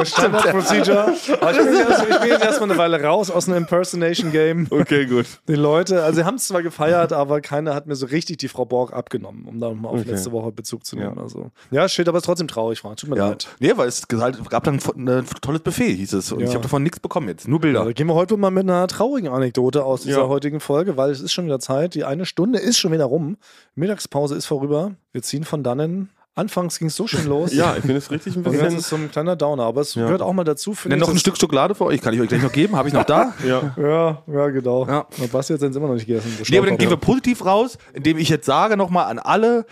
[0.05, 1.13] Standard-Procedure.
[1.39, 4.67] Aber ich bin, jetzt, ich bin jetzt erstmal eine Weile raus aus einem Impersonation-Game.
[4.69, 5.25] Okay, gut.
[5.47, 8.47] Die Leute, also sie haben es zwar gefeiert, aber keiner hat mir so richtig die
[8.47, 11.15] Frau Borg abgenommen, um da mal auf letzte Woche Bezug zu nehmen.
[11.17, 11.21] Ja.
[11.21, 11.51] Also.
[11.71, 12.95] Ja, shit, aber es ist trotzdem traurig war.
[12.95, 13.29] Tut mir Ja.
[13.29, 13.47] leid.
[13.59, 16.32] Nee, weil es gesagt- gab dann ein tolles Buffet, hieß es.
[16.32, 16.47] Und Ja.
[16.47, 17.47] ich habe davon nichts bekommen jetzt.
[17.47, 17.86] Nur Ja, Bilder.
[17.86, 20.27] da gehen wir heute mal mit einer traurigen Anekdote aus dieser Ja.
[20.27, 21.95] heutigen Folge, weil es ist schon wieder Zeit.
[21.95, 23.38] Die eine Stunde ist schon wieder rum.
[23.75, 24.91] Mittagspause ist vorüber.
[25.11, 26.09] Wir ziehen von dannen.
[26.34, 27.53] Anfangs ging es so schön los.
[27.61, 28.77] Ja, ich finde es richtig ein bisschen.
[28.77, 30.73] ist so ein kleiner Downer, aber es gehört auch mal dazu.
[30.86, 32.01] Nenn noch ein Stück Schokolade für euch.
[32.01, 32.75] Kann ich euch gleich noch geben?
[32.75, 33.34] Habe ich noch da?
[33.45, 33.75] Ja.
[33.75, 34.86] Ja, ja, genau.
[34.88, 35.07] Ja.
[35.17, 36.38] Na, Basti hat seinen immer noch nicht gegessen.
[36.49, 39.65] Nee, aber dann gehen wir positiv raus, indem ich jetzt sage nochmal an alle,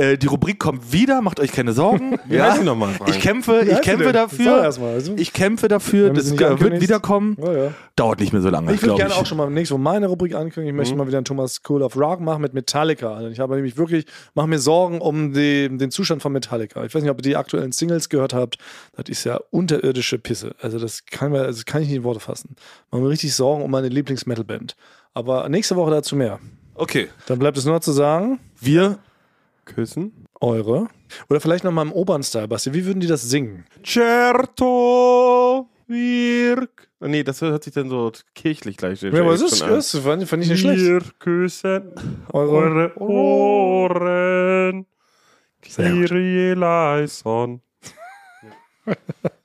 [0.00, 2.18] Äh, die Rubrik kommt wieder, macht euch keine Sorgen.
[2.26, 3.10] Wie heißt die nochmal, Frank?
[3.10, 4.72] Ich kämpfe, Wie ich kämpfe dafür.
[4.78, 5.14] Mal, also.
[5.16, 7.36] Ich kämpfe dafür, das wird wiederkommen.
[7.38, 7.74] Ja, ja.
[7.96, 9.18] Dauert nicht mehr so lange, Ich würde gerne ich.
[9.18, 10.74] auch schon mal nächstes Mal meine Rubrik ankündigen.
[10.74, 13.12] Ich möchte mal wieder einen Thomas Cool of Rock machen mit Metallica.
[13.14, 16.82] Also Ich habe nämlich wirklich, mache mir Sorgen um die, den Zustand von Metallica.
[16.84, 18.56] Ich weiß nicht, ob ihr die aktuellen Singles gehört habt.
[18.96, 20.54] Das ist ja unterirdische Pisse.
[20.62, 22.56] Also das kann, man, also kann ich nicht in Worte fassen.
[22.90, 24.76] Mache mir richtig Sorgen um meine Lieblings-Metal-Band.
[25.12, 26.38] Aber nächste Woche dazu mehr.
[26.74, 27.08] Okay.
[27.26, 28.98] Dann bleibt es nur noch zu sagen, Wir
[29.64, 30.26] Küssen?
[30.40, 30.88] eure.
[31.28, 32.72] Oder vielleicht noch mal im Opern-Style, Basti.
[32.72, 33.64] Wie würden die das singen?
[33.84, 36.88] Certo wirk.
[37.00, 40.26] Oh, Nee, das hört sich dann so kirchlich gleich Ja, aber es ist, ist fand,
[40.28, 40.80] fand ich nicht schlecht.
[40.80, 41.92] Wir küssen
[42.32, 42.50] Eure.
[42.52, 44.86] eure Ohren.
[45.62, 47.60] Kyrie eleison.